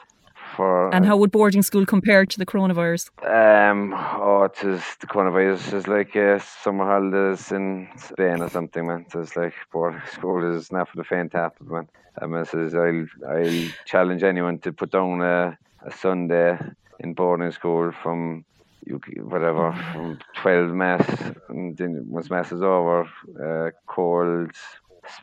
For, 0.55 0.93
And 0.93 1.05
how 1.05 1.17
would 1.17 1.31
boarding 1.31 1.63
school 1.63 1.85
compare 1.85 2.25
to 2.25 2.37
the 2.37 2.45
coronavirus? 2.45 3.09
Um, 3.25 3.93
oh, 3.93 4.43
it 4.43 4.63
is 4.63 4.83
the 4.99 5.07
coronavirus 5.07 5.73
is 5.73 5.87
like 5.87 6.15
uh, 6.15 6.39
summer 6.39 6.85
holidays 6.85 7.51
in 7.51 7.89
Spain 7.97 8.41
or 8.41 8.49
something, 8.49 8.85
man. 8.85 9.05
So 9.09 9.21
it's 9.21 9.35
like 9.35 9.53
boarding 9.71 10.01
school 10.11 10.55
is 10.55 10.71
not 10.71 10.89
for 10.89 10.97
the 10.97 11.03
faint-hearted, 11.03 11.67
man. 11.67 11.87
I 12.21 12.27
mean, 12.27 12.45
says 12.45 12.75
I'll 12.75 13.07
I'll 13.27 13.67
challenge 13.85 14.23
anyone 14.23 14.59
to 14.59 14.71
put 14.71 14.91
down 14.91 15.21
a, 15.21 15.57
a 15.83 15.91
Sunday 15.91 16.59
in 16.99 17.13
boarding 17.13 17.51
school 17.51 17.91
from 17.91 18.45
you 18.85 18.99
whatever 19.23 19.71
from 19.91 20.19
twelve 20.35 20.69
mass, 20.71 21.07
and 21.49 21.75
then 21.77 22.05
once 22.07 22.29
mass 22.29 22.51
is 22.51 22.61
over, 22.61 23.09
uh, 23.43 23.71
cold. 23.87 24.51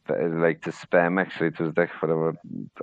Like 0.08 0.62
to 0.62 0.70
spam 0.70 1.20
actually 1.20 1.48
it 1.48 1.60
was 1.60 1.76
like 1.76 1.90
whatever 2.02 2.34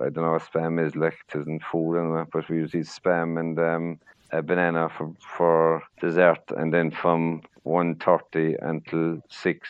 I 0.01 0.09
don't 0.09 0.23
know 0.23 0.31
what 0.33 0.43
spam 0.51 0.85
is 0.85 0.95
like 0.95 1.17
it 1.27 1.39
isn't 1.39 1.63
food 1.63 1.97
anyway 1.99 2.23
but 2.31 2.49
we 2.49 2.57
use 2.57 2.73
spam 2.73 3.39
and 3.39 3.57
um 3.59 3.99
a 4.31 4.41
banana 4.41 4.89
for 4.89 5.13
for 5.37 5.83
dessert 6.01 6.43
and 6.57 6.73
then 6.73 6.91
from 6.91 7.41
1.30 7.65 8.55
until 8.61 9.21
6 9.29 9.69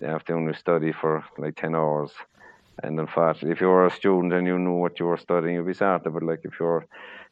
you 0.00 0.06
have 0.06 0.24
to 0.24 0.34
only 0.34 0.54
study 0.54 0.92
for 0.92 1.24
like 1.38 1.56
10 1.56 1.74
hours. 1.74 2.12
And 2.82 3.00
unfortunately 3.00 3.50
if 3.52 3.60
you 3.60 3.68
were 3.68 3.86
a 3.86 3.90
student 3.90 4.32
and 4.32 4.46
you 4.46 4.58
knew 4.58 4.74
what 4.74 5.00
you 5.00 5.06
were 5.06 5.16
studying 5.16 5.54
you'd 5.54 5.66
be 5.66 5.74
sorted 5.74 6.12
but 6.12 6.22
like 6.22 6.40
if 6.44 6.58
you're 6.60 6.86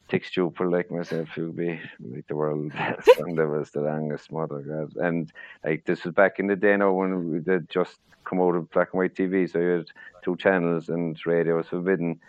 thick 0.08 0.24
stupid 0.24 0.68
like 0.68 0.90
myself 0.90 1.28
you'd 1.36 1.56
be 1.56 1.80
like 2.00 2.26
the 2.28 2.36
world 2.36 2.72
and 3.18 3.36
there 3.38 3.48
was 3.48 3.70
the 3.70 3.80
longest 3.80 4.30
mother 4.32 4.60
god 4.60 4.94
and 5.04 5.32
like 5.64 5.84
this 5.84 6.04
was 6.04 6.14
back 6.14 6.38
in 6.38 6.46
the 6.46 6.56
day 6.56 6.76
now 6.76 6.92
when 6.92 7.30
we 7.30 7.40
did 7.40 7.68
just 7.68 7.98
come 8.24 8.40
out 8.40 8.54
of 8.56 8.70
black 8.70 8.88
and 8.92 8.98
white 8.98 9.14
TV 9.14 9.46
so 9.46 9.58
you 9.58 9.68
had 9.68 9.86
two 10.24 10.36
channels 10.36 10.88
and 10.88 11.18
radio 11.26 11.56
was 11.56 11.68
forbidden 11.68 12.20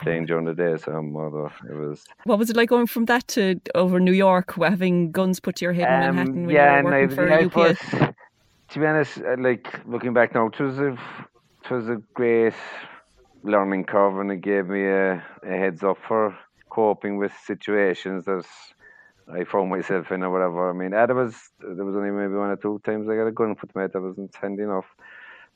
playing 0.00 0.26
during 0.26 0.44
the 0.46 0.54
day 0.54 0.76
so 0.76 1.00
mother 1.02 1.50
it 1.68 1.74
was 1.74 2.04
What 2.24 2.38
was 2.38 2.50
it 2.50 2.56
like 2.56 2.68
going 2.68 2.86
from 2.86 3.06
that 3.06 3.28
to 3.28 3.60
over 3.74 4.00
New 4.00 4.12
York, 4.12 4.54
having 4.56 5.12
guns 5.12 5.40
put 5.40 5.56
to 5.56 5.64
your 5.64 5.72
head 5.74 5.90
in 5.90 5.98
Um, 5.98 5.98
Manhattan 5.98 6.46
when 6.46 6.56
yeah, 6.56 6.62
you 6.62 6.70
were 6.72 6.80
and 6.80 6.88
working 6.90 7.08
I, 7.08 7.08
for 7.08 7.30
I 7.30 7.44
UPS? 7.44 7.78
was, 7.78 7.78
to 8.70 8.78
be 8.80 8.86
honest, 8.86 9.18
uh, 9.18 9.36
like 9.38 9.80
looking 9.86 10.12
back 10.14 10.34
now, 10.34 10.46
it 10.46 10.58
was 10.60 10.78
a, 10.78 10.92
it 10.92 11.70
was 11.70 11.88
a 11.88 11.96
great 12.14 12.54
learning 13.42 13.84
curve, 13.84 14.18
and 14.18 14.30
it 14.32 14.40
gave 14.40 14.66
me 14.68 14.84
a, 14.86 15.22
a 15.42 15.48
heads 15.48 15.82
up 15.82 15.98
for 16.08 16.36
coping 16.74 17.16
with 17.18 17.32
situations 17.46 18.24
that 18.24 18.44
I 19.32 19.44
found 19.44 19.70
myself 19.70 20.10
in 20.10 20.22
or 20.22 20.30
whatever. 20.30 20.70
I 20.70 20.72
mean, 20.72 20.90
there 20.90 21.14
was 21.14 21.34
there 21.60 21.84
was 21.84 21.94
only 21.96 22.10
maybe 22.10 22.34
one 22.34 22.50
or 22.50 22.56
two 22.56 22.80
times 22.84 23.08
I 23.08 23.14
got 23.16 23.26
a 23.26 23.32
gun 23.32 23.54
put 23.54 23.68
to 23.70 23.76
my 23.76 23.82
head 23.82 23.92
that 23.92 24.02
wasn't 24.02 24.34
handy 24.34 24.64
enough, 24.64 24.86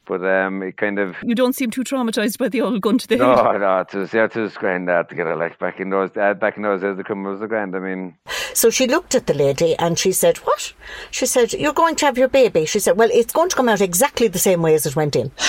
but 0.07 0.25
um, 0.25 0.63
it 0.63 0.77
kind 0.77 0.99
of 0.99 1.17
You 1.23 1.35
don't 1.35 1.55
seem 1.55 1.71
too 1.71 1.83
traumatised 1.83 2.39
by 2.39 2.49
the 2.49 2.61
old 2.63 2.81
gun 2.81 2.99
to 2.99 3.07
the 3.09 3.17
head. 3.19 3.27
no, 3.27 3.59
no, 3.59 3.81
it 3.81 3.93
was 3.95 4.15
yeah, 4.15 4.25
it 4.25 4.37
was 4.37 4.57
grand 4.57 4.89
that 4.89 5.09
to 5.11 5.15
get 5.15 5.27
a 5.27 5.35
like 5.37 5.59
back 5.59 5.81
in 5.81 5.91
those 5.91 6.11
uh, 6.17 6.35
back 6.35 6.57
in 6.57 6.63
those 6.63 6.81
days. 6.81 6.97
The 6.97 7.05
criminal 7.05 7.33
was 7.33 7.43
a 7.43 7.47
grand. 7.49 7.75
I 7.77 7.81
mean, 7.81 8.17
So 8.55 8.71
she 8.71 8.87
looked 8.87 9.15
at 9.15 9.27
the 9.27 9.35
lady 9.35 9.77
and 9.79 9.99
she 9.99 10.13
said, 10.13 10.39
What? 10.39 10.73
She 11.11 11.27
said, 11.27 11.53
You're 11.53 11.73
going 11.83 11.97
to 11.97 12.07
have 12.07 12.17
your 12.17 12.29
baby. 12.29 12.65
She 12.65 12.79
said, 12.81 12.97
Well, 12.97 13.11
it's 13.13 13.33
going 13.33 13.51
to 13.51 13.57
come 13.57 13.69
out 13.69 13.81
exactly 13.81 14.29
the 14.29 14.39
same 14.39 14.63
way 14.63 14.75
as 14.75 14.87
it 14.87 14.97
went 14.97 15.15
in. 15.17 15.31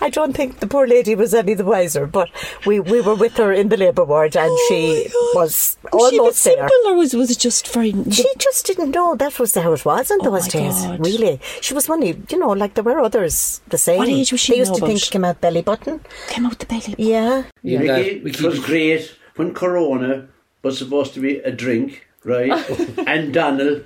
I 0.00 0.03
don't 0.14 0.32
think 0.34 0.60
the 0.60 0.66
poor 0.66 0.86
lady 0.86 1.14
was 1.14 1.34
any 1.34 1.54
the 1.54 1.64
wiser, 1.64 2.06
but 2.06 2.28
we, 2.66 2.80
we 2.80 3.00
were 3.00 3.14
with 3.14 3.36
her 3.36 3.52
in 3.52 3.68
the 3.68 3.76
labour 3.76 4.04
ward 4.04 4.36
and 4.36 4.50
oh 4.52 4.66
she 4.68 5.10
was 5.34 5.76
Was 5.92 6.10
she 6.10 6.18
almost 6.18 6.44
there. 6.44 6.56
simple 6.56 6.90
or 6.90 6.94
was, 6.96 7.14
was 7.14 7.30
it 7.30 7.38
just 7.38 7.68
very. 7.72 7.92
She 8.10 8.26
just 8.38 8.66
didn't 8.66 8.90
know 8.92 9.14
that 9.16 9.38
was 9.38 9.54
how 9.54 9.72
it 9.72 9.84
was 9.84 10.10
in 10.10 10.18
Oh 10.22 10.30
those 10.30 10.44
my 10.54 10.60
days. 10.60 10.82
God. 10.82 11.04
Really, 11.04 11.40
she 11.60 11.74
was 11.74 11.88
only, 11.90 12.20
you 12.30 12.38
know, 12.38 12.50
like 12.50 12.74
there 12.74 12.84
were 12.84 13.00
others 13.00 13.60
the 13.68 13.78
same. 13.78 13.98
What 13.98 14.08
age 14.08 14.32
was 14.32 14.40
she 14.40 14.52
They 14.52 14.58
used 14.58 14.72
now 14.72 14.78
to 14.78 14.86
think 14.86 14.98
about? 14.98 15.06
it 15.08 15.10
came 15.12 15.24
out 15.24 15.40
belly 15.40 15.62
button. 15.62 16.00
Came 16.28 16.46
out 16.46 16.58
the 16.58 16.66
belly. 16.66 16.94
Yeah. 16.98 17.44
You 17.62 17.78
know, 17.80 17.96
it 17.96 18.40
was 18.42 18.58
great 18.60 19.14
when 19.36 19.52
Corona 19.54 20.28
was 20.62 20.78
supposed 20.78 21.14
to 21.14 21.20
be 21.20 21.38
a 21.40 21.50
drink, 21.52 22.06
right? 22.24 22.52
and 23.06 23.34
Donald 23.34 23.84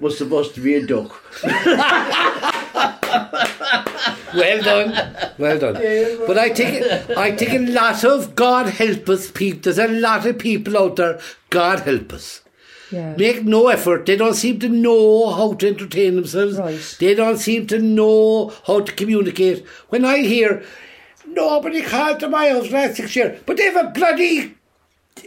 was 0.00 0.16
supposed 0.16 0.54
to 0.54 0.60
be 0.60 0.74
a 0.74 0.86
duck. 0.86 1.10
Well 4.34 4.62
done, 4.62 5.34
well 5.38 5.58
done. 5.58 5.74
But 6.26 6.38
I 6.38 6.50
think 6.50 6.84
I 7.16 7.34
think 7.34 7.52
a 7.52 7.72
lot 7.72 8.04
of 8.04 8.34
God 8.34 8.68
help 8.68 9.08
us 9.08 9.30
people. 9.30 9.60
There's 9.62 9.78
a 9.78 9.88
lot 9.88 10.26
of 10.26 10.38
people 10.38 10.76
out 10.76 10.96
there. 10.96 11.18
God 11.50 11.80
help 11.80 12.12
us. 12.12 12.42
Yeah. 12.90 13.14
Make 13.16 13.44
no 13.44 13.68
effort. 13.68 14.06
They 14.06 14.16
don't 14.16 14.34
seem 14.34 14.60
to 14.60 14.68
know 14.68 15.30
how 15.30 15.54
to 15.54 15.68
entertain 15.68 16.16
themselves. 16.16 16.96
They 16.98 17.14
don't 17.14 17.38
seem 17.38 17.66
to 17.68 17.78
know 17.78 18.52
how 18.66 18.80
to 18.80 18.92
communicate. 18.92 19.66
When 19.88 20.04
I 20.04 20.18
hear 20.18 20.62
nobody 21.26 21.82
called 21.82 22.20
to 22.20 22.28
my 22.28 22.48
house 22.50 22.70
last 22.70 22.96
six 22.96 23.14
years, 23.16 23.40
but 23.46 23.56
they 23.56 23.64
have 23.64 23.76
a 23.86 23.90
bloody 23.90 24.54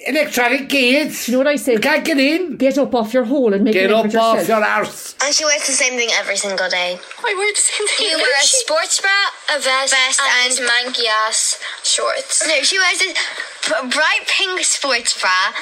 electronic 0.07 0.69
gates. 0.69 1.27
You 1.27 1.33
know 1.33 1.37
what 1.39 1.47
I 1.47 1.55
say? 1.55 1.73
You 1.73 1.79
can't 1.79 2.03
get 2.03 2.17
in. 2.17 2.57
Get 2.57 2.77
up 2.77 2.93
off 2.95 3.13
your 3.13 3.25
hole 3.25 3.53
and 3.53 3.63
make 3.63 3.73
Get 3.73 3.89
an 3.89 3.95
up 3.95 4.05
effort 4.05 4.17
off 4.17 4.47
your 4.47 4.63
arse. 4.63 5.15
And 5.23 5.33
she 5.33 5.45
wears 5.45 5.65
the 5.67 5.73
same 5.73 5.93
thing 5.93 6.09
every 6.13 6.35
single 6.37 6.69
day. 6.69 6.97
I 7.23 7.33
wear 7.37 7.51
the 7.53 7.59
same 7.61 7.87
thing. 7.87 8.07
You 8.09 8.17
wear 8.17 8.39
a 8.39 8.43
sports 8.43 8.99
bra, 9.01 9.11
a 9.55 9.59
vest, 9.59 9.93
and, 9.93 10.53
manky 10.67 11.05
ass 11.27 11.59
shorts. 11.83 12.45
No, 12.47 12.61
she 12.63 12.77
wears 12.79 13.01
a 13.01 13.87
bright 13.87 14.25
pink 14.27 14.61
sports 14.65 15.19
bra, 15.21 15.53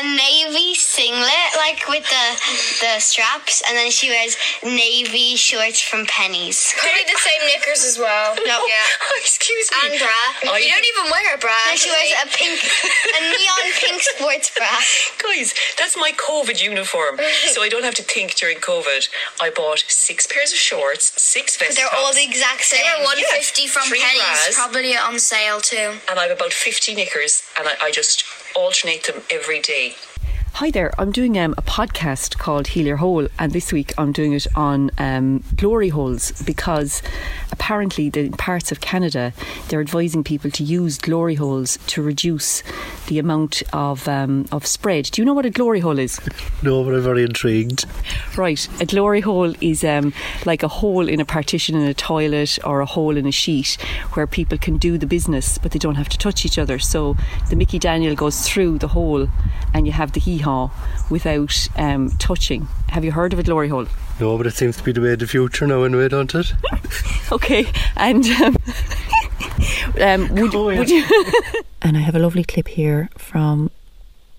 a 0.00 0.02
navy 0.16 0.74
singlet, 0.74 1.50
like 1.56 1.84
with 1.88 2.04
the 2.08 2.26
the 2.80 2.98
straps, 3.00 3.62
and 3.68 3.76
then 3.76 3.90
she 3.90 4.08
wears 4.08 4.36
navy 4.64 5.36
shorts 5.36 5.80
from 5.80 6.06
Penneys. 6.06 6.72
Probably 6.78 7.04
the 7.04 7.18
same 7.20 7.42
knickers 7.48 7.84
as 7.84 7.98
well. 7.98 8.34
No. 8.44 8.60
Yeah. 8.68 8.74
Oh, 9.04 9.16
excuse 9.20 9.68
me. 9.72 9.88
And 9.90 9.98
bra. 10.00 10.52
I- 10.52 10.58
you 10.58 10.68
don't 10.68 10.84
even 10.96 11.10
wear 11.10 11.34
a 11.34 11.38
bra. 11.38 11.54
And 11.70 11.78
she 11.78 11.88
wears 11.90 12.12
a 12.24 12.26
pink, 12.28 12.56
a 12.60 13.20
neon 13.20 13.63
pink 13.80 14.02
sports 14.02 14.50
bra. 14.56 14.66
Guys, 15.22 15.54
that's 15.78 15.96
my 15.96 16.12
COVID 16.12 16.62
uniform, 16.62 17.18
so 17.52 17.62
I 17.62 17.68
don't 17.68 17.84
have 17.84 17.94
to 17.96 18.02
think 18.02 18.34
during 18.34 18.58
COVID. 18.58 19.08
I 19.40 19.50
bought 19.50 19.84
six 19.88 20.26
pairs 20.26 20.52
of 20.52 20.58
shorts, 20.58 21.12
six 21.20 21.56
But 21.58 21.68
vest 21.68 21.78
they're 21.78 21.88
all 21.94 22.12
the 22.12 22.24
exact 22.24 22.62
same. 22.62 22.82
They 22.84 22.98
were 23.00 23.04
one 23.04 23.18
fifty 23.32 23.66
from 23.66 23.84
three 23.84 24.00
Penneys, 24.00 24.46
bras. 24.46 24.54
probably 24.54 24.96
on 24.96 25.18
sale 25.18 25.60
too. 25.60 25.98
and 26.10 26.18
I 26.18 26.24
have 26.28 26.36
about 26.36 26.52
50 26.52 26.94
knickers, 26.94 27.42
and 27.58 27.68
I, 27.68 27.74
I 27.82 27.90
just 27.90 28.24
alternate 28.56 29.04
them 29.04 29.22
every 29.30 29.60
day. 29.60 29.94
Hi 30.58 30.70
there, 30.70 30.92
I'm 31.00 31.10
doing 31.10 31.36
um, 31.36 31.52
a 31.58 31.62
podcast 31.62 32.38
called 32.38 32.68
Heal 32.68 32.86
Your 32.86 32.98
Hole, 32.98 33.26
and 33.40 33.50
this 33.50 33.72
week 33.72 33.92
I'm 33.98 34.12
doing 34.12 34.32
it 34.34 34.46
on 34.54 34.92
um, 34.98 35.42
glory 35.56 35.88
holes 35.88 36.30
because 36.42 37.02
apparently 37.54 38.10
the, 38.10 38.20
in 38.26 38.32
parts 38.32 38.72
of 38.72 38.80
Canada 38.80 39.32
they're 39.68 39.80
advising 39.80 40.24
people 40.24 40.50
to 40.50 40.64
use 40.64 40.98
glory 40.98 41.36
holes 41.36 41.78
to 41.86 42.02
reduce 42.02 42.62
the 43.06 43.18
amount 43.18 43.62
of 43.72 44.08
um, 44.08 44.46
of 44.50 44.66
spread. 44.66 45.04
Do 45.04 45.22
you 45.22 45.26
know 45.26 45.34
what 45.34 45.46
a 45.46 45.50
glory 45.50 45.80
hole 45.80 45.98
is? 45.98 46.20
No, 46.62 46.82
but 46.82 46.94
I'm 46.94 47.02
very 47.02 47.22
intrigued. 47.22 47.84
Right, 48.38 48.66
a 48.80 48.86
glory 48.86 49.20
hole 49.20 49.52
is 49.60 49.84
um, 49.84 50.14
like 50.46 50.62
a 50.62 50.68
hole 50.68 51.08
in 51.08 51.20
a 51.20 51.24
partition 51.24 51.76
in 51.76 51.86
a 51.86 51.92
toilet 51.92 52.58
or 52.64 52.80
a 52.80 52.86
hole 52.86 53.16
in 53.18 53.26
a 53.26 53.30
sheet 53.30 53.76
where 54.14 54.26
people 54.26 54.56
can 54.56 54.78
do 54.78 54.96
the 54.96 55.06
business 55.06 55.58
but 55.58 55.72
they 55.72 55.78
don't 55.78 55.96
have 55.96 56.08
to 56.08 56.18
touch 56.18 56.44
each 56.46 56.58
other. 56.58 56.78
So 56.78 57.16
the 57.50 57.56
Mickey 57.56 57.78
Daniel 57.78 58.14
goes 58.14 58.48
through 58.48 58.78
the 58.78 58.88
hole 58.88 59.28
and 59.74 59.86
you 59.86 59.92
have 59.92 60.12
the 60.12 60.20
hee 60.20 60.38
haw 60.38 60.70
without 61.10 61.68
um, 61.76 62.10
touching. 62.18 62.66
Have 62.88 63.04
you 63.04 63.12
heard 63.12 63.32
of 63.32 63.38
a 63.38 63.42
glory 63.42 63.68
hole? 63.68 63.86
No, 64.20 64.36
but 64.38 64.46
it 64.46 64.54
seems 64.54 64.76
to 64.76 64.82
be 64.84 64.92
the 64.92 65.00
way 65.00 65.12
of 65.14 65.18
the 65.18 65.26
future 65.26 65.66
now, 65.66 65.82
anyway, 65.82 66.08
don't 66.08 66.32
it? 66.34 66.52
okay, 67.32 67.66
and 67.96 68.24
um, 68.26 68.56
um, 70.00 70.28
would, 70.36 70.54
Oh, 70.54 70.70
yeah. 70.70 70.78
would 70.78 70.90
you? 70.90 71.04
and 71.82 71.96
I 71.96 72.00
have 72.00 72.14
a 72.14 72.20
lovely 72.20 72.44
clip 72.44 72.68
here 72.68 73.10
from 73.18 73.70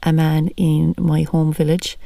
a 0.04 0.14
man 0.14 0.48
in 0.56 0.96
my 0.98 1.24
home 1.24 1.52
village. 1.52 1.98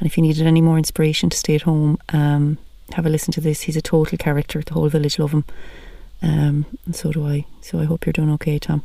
And 0.00 0.06
if 0.06 0.16
you 0.16 0.22
needed 0.22 0.46
any 0.46 0.60
more 0.60 0.78
inspiration 0.78 1.30
to 1.30 1.36
stay 1.36 1.54
at 1.54 1.62
home, 1.62 1.98
um, 2.12 2.58
have 2.92 3.06
a 3.06 3.08
listen 3.08 3.32
to 3.34 3.40
this. 3.40 3.62
He's 3.62 3.76
a 3.76 3.82
total 3.82 4.18
character. 4.18 4.60
The 4.60 4.74
whole 4.74 4.88
village 4.88 5.18
love 5.18 5.32
him. 5.32 5.44
Um, 6.22 6.66
and 6.86 6.94
so 6.96 7.12
do 7.12 7.26
I. 7.26 7.46
So 7.60 7.78
I 7.78 7.84
hope 7.84 8.04
you're 8.04 8.12
doing 8.12 8.30
okay, 8.32 8.58
Tom. 8.58 8.82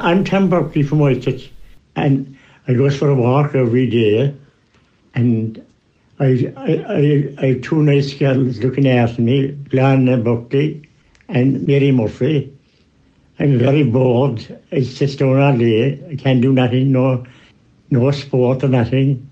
I'm 0.00 0.24
Tom 0.24 0.48
Buckley 0.48 0.82
from 0.82 0.98
Whitechurch, 0.98 1.48
and 1.94 2.36
I 2.66 2.74
go 2.74 2.90
for 2.90 3.08
a 3.08 3.14
walk 3.14 3.54
every 3.54 3.88
day, 3.88 4.34
and 5.14 5.64
I, 6.20 6.52
I, 6.54 7.34
I, 7.38 7.54
two 7.62 7.82
nice 7.82 8.12
girls 8.12 8.58
looking 8.58 8.86
after 8.86 9.22
me, 9.22 9.52
Glenna 9.52 10.18
Buckley 10.18 10.86
and 11.28 11.66
Mary 11.66 11.92
Murphy. 11.92 12.54
I'm 13.38 13.58
very 13.58 13.84
bored. 13.84 14.60
I 14.70 14.82
sit 14.82 15.18
down 15.18 15.40
all 15.40 15.56
day. 15.56 16.04
I 16.10 16.16
can't 16.16 16.42
do 16.42 16.52
nothing, 16.52 16.92
no, 16.92 17.24
no 17.88 18.10
sport 18.10 18.62
or 18.62 18.68
nothing. 18.68 19.30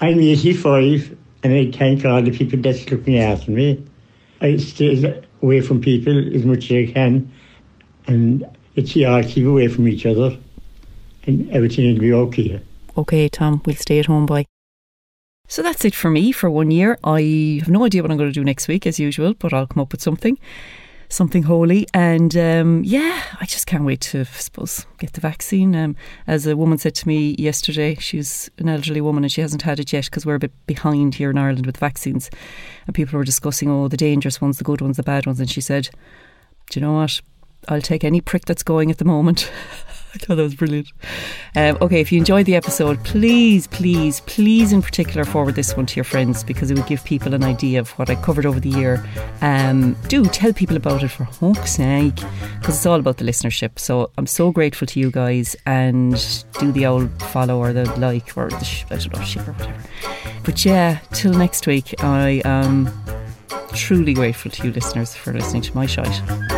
I'm 0.00 0.18
85, 0.18 1.14
and 1.42 1.52
I 1.52 1.70
thank 1.76 2.06
all 2.06 2.22
the 2.22 2.30
people 2.30 2.58
that's 2.60 2.90
looking 2.90 3.18
after 3.18 3.50
me. 3.50 3.84
I 4.40 4.56
stay 4.56 5.22
away 5.42 5.60
from 5.60 5.82
people 5.82 6.34
as 6.34 6.42
much 6.42 6.70
as 6.70 6.88
I 6.88 6.92
can, 6.92 7.30
and 8.06 8.46
it's 8.76 8.96
all 8.96 9.22
keep 9.22 9.44
away 9.44 9.68
from 9.68 9.86
each 9.86 10.06
other, 10.06 10.38
and 11.24 11.50
everything 11.50 11.92
will 11.92 12.00
be 12.00 12.12
okay. 12.14 12.62
Okay, 12.96 13.28
Tom, 13.28 13.60
we'll 13.66 13.76
stay 13.76 13.98
at 13.98 14.06
home, 14.06 14.24
boy. 14.24 14.46
So 15.50 15.62
that's 15.62 15.82
it 15.86 15.94
for 15.94 16.10
me 16.10 16.30
for 16.30 16.50
one 16.50 16.70
year. 16.70 16.98
I 17.02 17.60
have 17.60 17.70
no 17.70 17.86
idea 17.86 18.02
what 18.02 18.10
I'm 18.10 18.18
going 18.18 18.28
to 18.28 18.34
do 18.34 18.44
next 18.44 18.68
week, 18.68 18.86
as 18.86 19.00
usual, 19.00 19.32
but 19.32 19.54
I'll 19.54 19.66
come 19.66 19.80
up 19.80 19.92
with 19.92 20.02
something, 20.02 20.38
something 21.08 21.44
holy. 21.44 21.86
And 21.94 22.36
um, 22.36 22.84
yeah, 22.84 23.22
I 23.40 23.46
just 23.46 23.66
can't 23.66 23.84
wait 23.84 24.02
to, 24.02 24.20
I 24.20 24.24
suppose, 24.24 24.84
get 24.98 25.14
the 25.14 25.22
vaccine. 25.22 25.74
Um, 25.74 25.96
as 26.26 26.46
a 26.46 26.54
woman 26.54 26.76
said 26.76 26.94
to 26.96 27.08
me 27.08 27.34
yesterday, 27.38 27.94
she's 27.94 28.50
an 28.58 28.68
elderly 28.68 29.00
woman 29.00 29.24
and 29.24 29.32
she 29.32 29.40
hasn't 29.40 29.62
had 29.62 29.80
it 29.80 29.90
yet 29.90 30.04
because 30.04 30.26
we're 30.26 30.34
a 30.34 30.38
bit 30.38 30.52
behind 30.66 31.14
here 31.14 31.30
in 31.30 31.38
Ireland 31.38 31.64
with 31.64 31.78
vaccines. 31.78 32.28
And 32.86 32.94
people 32.94 33.18
were 33.18 33.24
discussing, 33.24 33.70
oh, 33.70 33.88
the 33.88 33.96
dangerous 33.96 34.42
ones, 34.42 34.58
the 34.58 34.64
good 34.64 34.82
ones, 34.82 34.98
the 34.98 35.02
bad 35.02 35.24
ones. 35.24 35.40
And 35.40 35.50
she 35.50 35.62
said, 35.62 35.88
do 36.68 36.78
you 36.78 36.84
know 36.84 36.92
what? 36.92 37.22
I'll 37.68 37.80
take 37.80 38.04
any 38.04 38.20
prick 38.20 38.44
that's 38.44 38.62
going 38.62 38.90
at 38.90 38.98
the 38.98 39.06
moment. 39.06 39.50
I 40.14 40.18
thought 40.18 40.36
that 40.36 40.42
was 40.42 40.54
brilliant. 40.54 40.88
Um, 41.54 41.76
okay, 41.82 42.00
if 42.00 42.10
you 42.10 42.18
enjoyed 42.18 42.46
the 42.46 42.56
episode, 42.56 43.02
please, 43.04 43.66
please, 43.66 44.20
please, 44.20 44.72
in 44.72 44.80
particular, 44.80 45.24
forward 45.24 45.54
this 45.54 45.76
one 45.76 45.86
to 45.86 45.96
your 45.96 46.04
friends 46.04 46.42
because 46.42 46.70
it 46.70 46.78
would 46.78 46.86
give 46.86 47.04
people 47.04 47.34
an 47.34 47.44
idea 47.44 47.78
of 47.78 47.90
what 47.92 48.08
I 48.08 48.14
covered 48.14 48.46
over 48.46 48.58
the 48.58 48.70
year. 48.70 49.04
Um, 49.42 49.94
do 50.08 50.24
tell 50.24 50.52
people 50.52 50.76
about 50.76 51.02
it 51.02 51.08
for 51.08 51.24
hook's 51.24 51.72
sake 51.72 52.16
because 52.60 52.76
it's 52.76 52.86
all 52.86 52.98
about 52.98 53.18
the 53.18 53.24
listenership. 53.24 53.78
So 53.78 54.10
I'm 54.16 54.26
so 54.26 54.50
grateful 54.50 54.86
to 54.86 55.00
you 55.00 55.10
guys 55.10 55.54
and 55.66 56.14
do 56.58 56.72
the 56.72 56.86
old 56.86 57.10
follow 57.24 57.58
or 57.58 57.72
the 57.72 57.84
like 57.98 58.36
or 58.36 58.48
the 58.48 58.64
sh- 58.64 58.84
I 58.90 58.96
don't 58.96 59.14
know 59.14 59.22
share 59.24 59.42
or 59.48 59.52
whatever. 59.52 59.84
But 60.44 60.64
yeah, 60.64 61.00
till 61.12 61.34
next 61.34 61.66
week, 61.66 62.02
I 62.02 62.40
am 62.46 62.90
truly 63.74 64.14
grateful 64.14 64.50
to 64.52 64.66
you 64.66 64.72
listeners 64.72 65.14
for 65.14 65.34
listening 65.34 65.62
to 65.62 65.74
my 65.76 65.84
shite. 65.84 66.57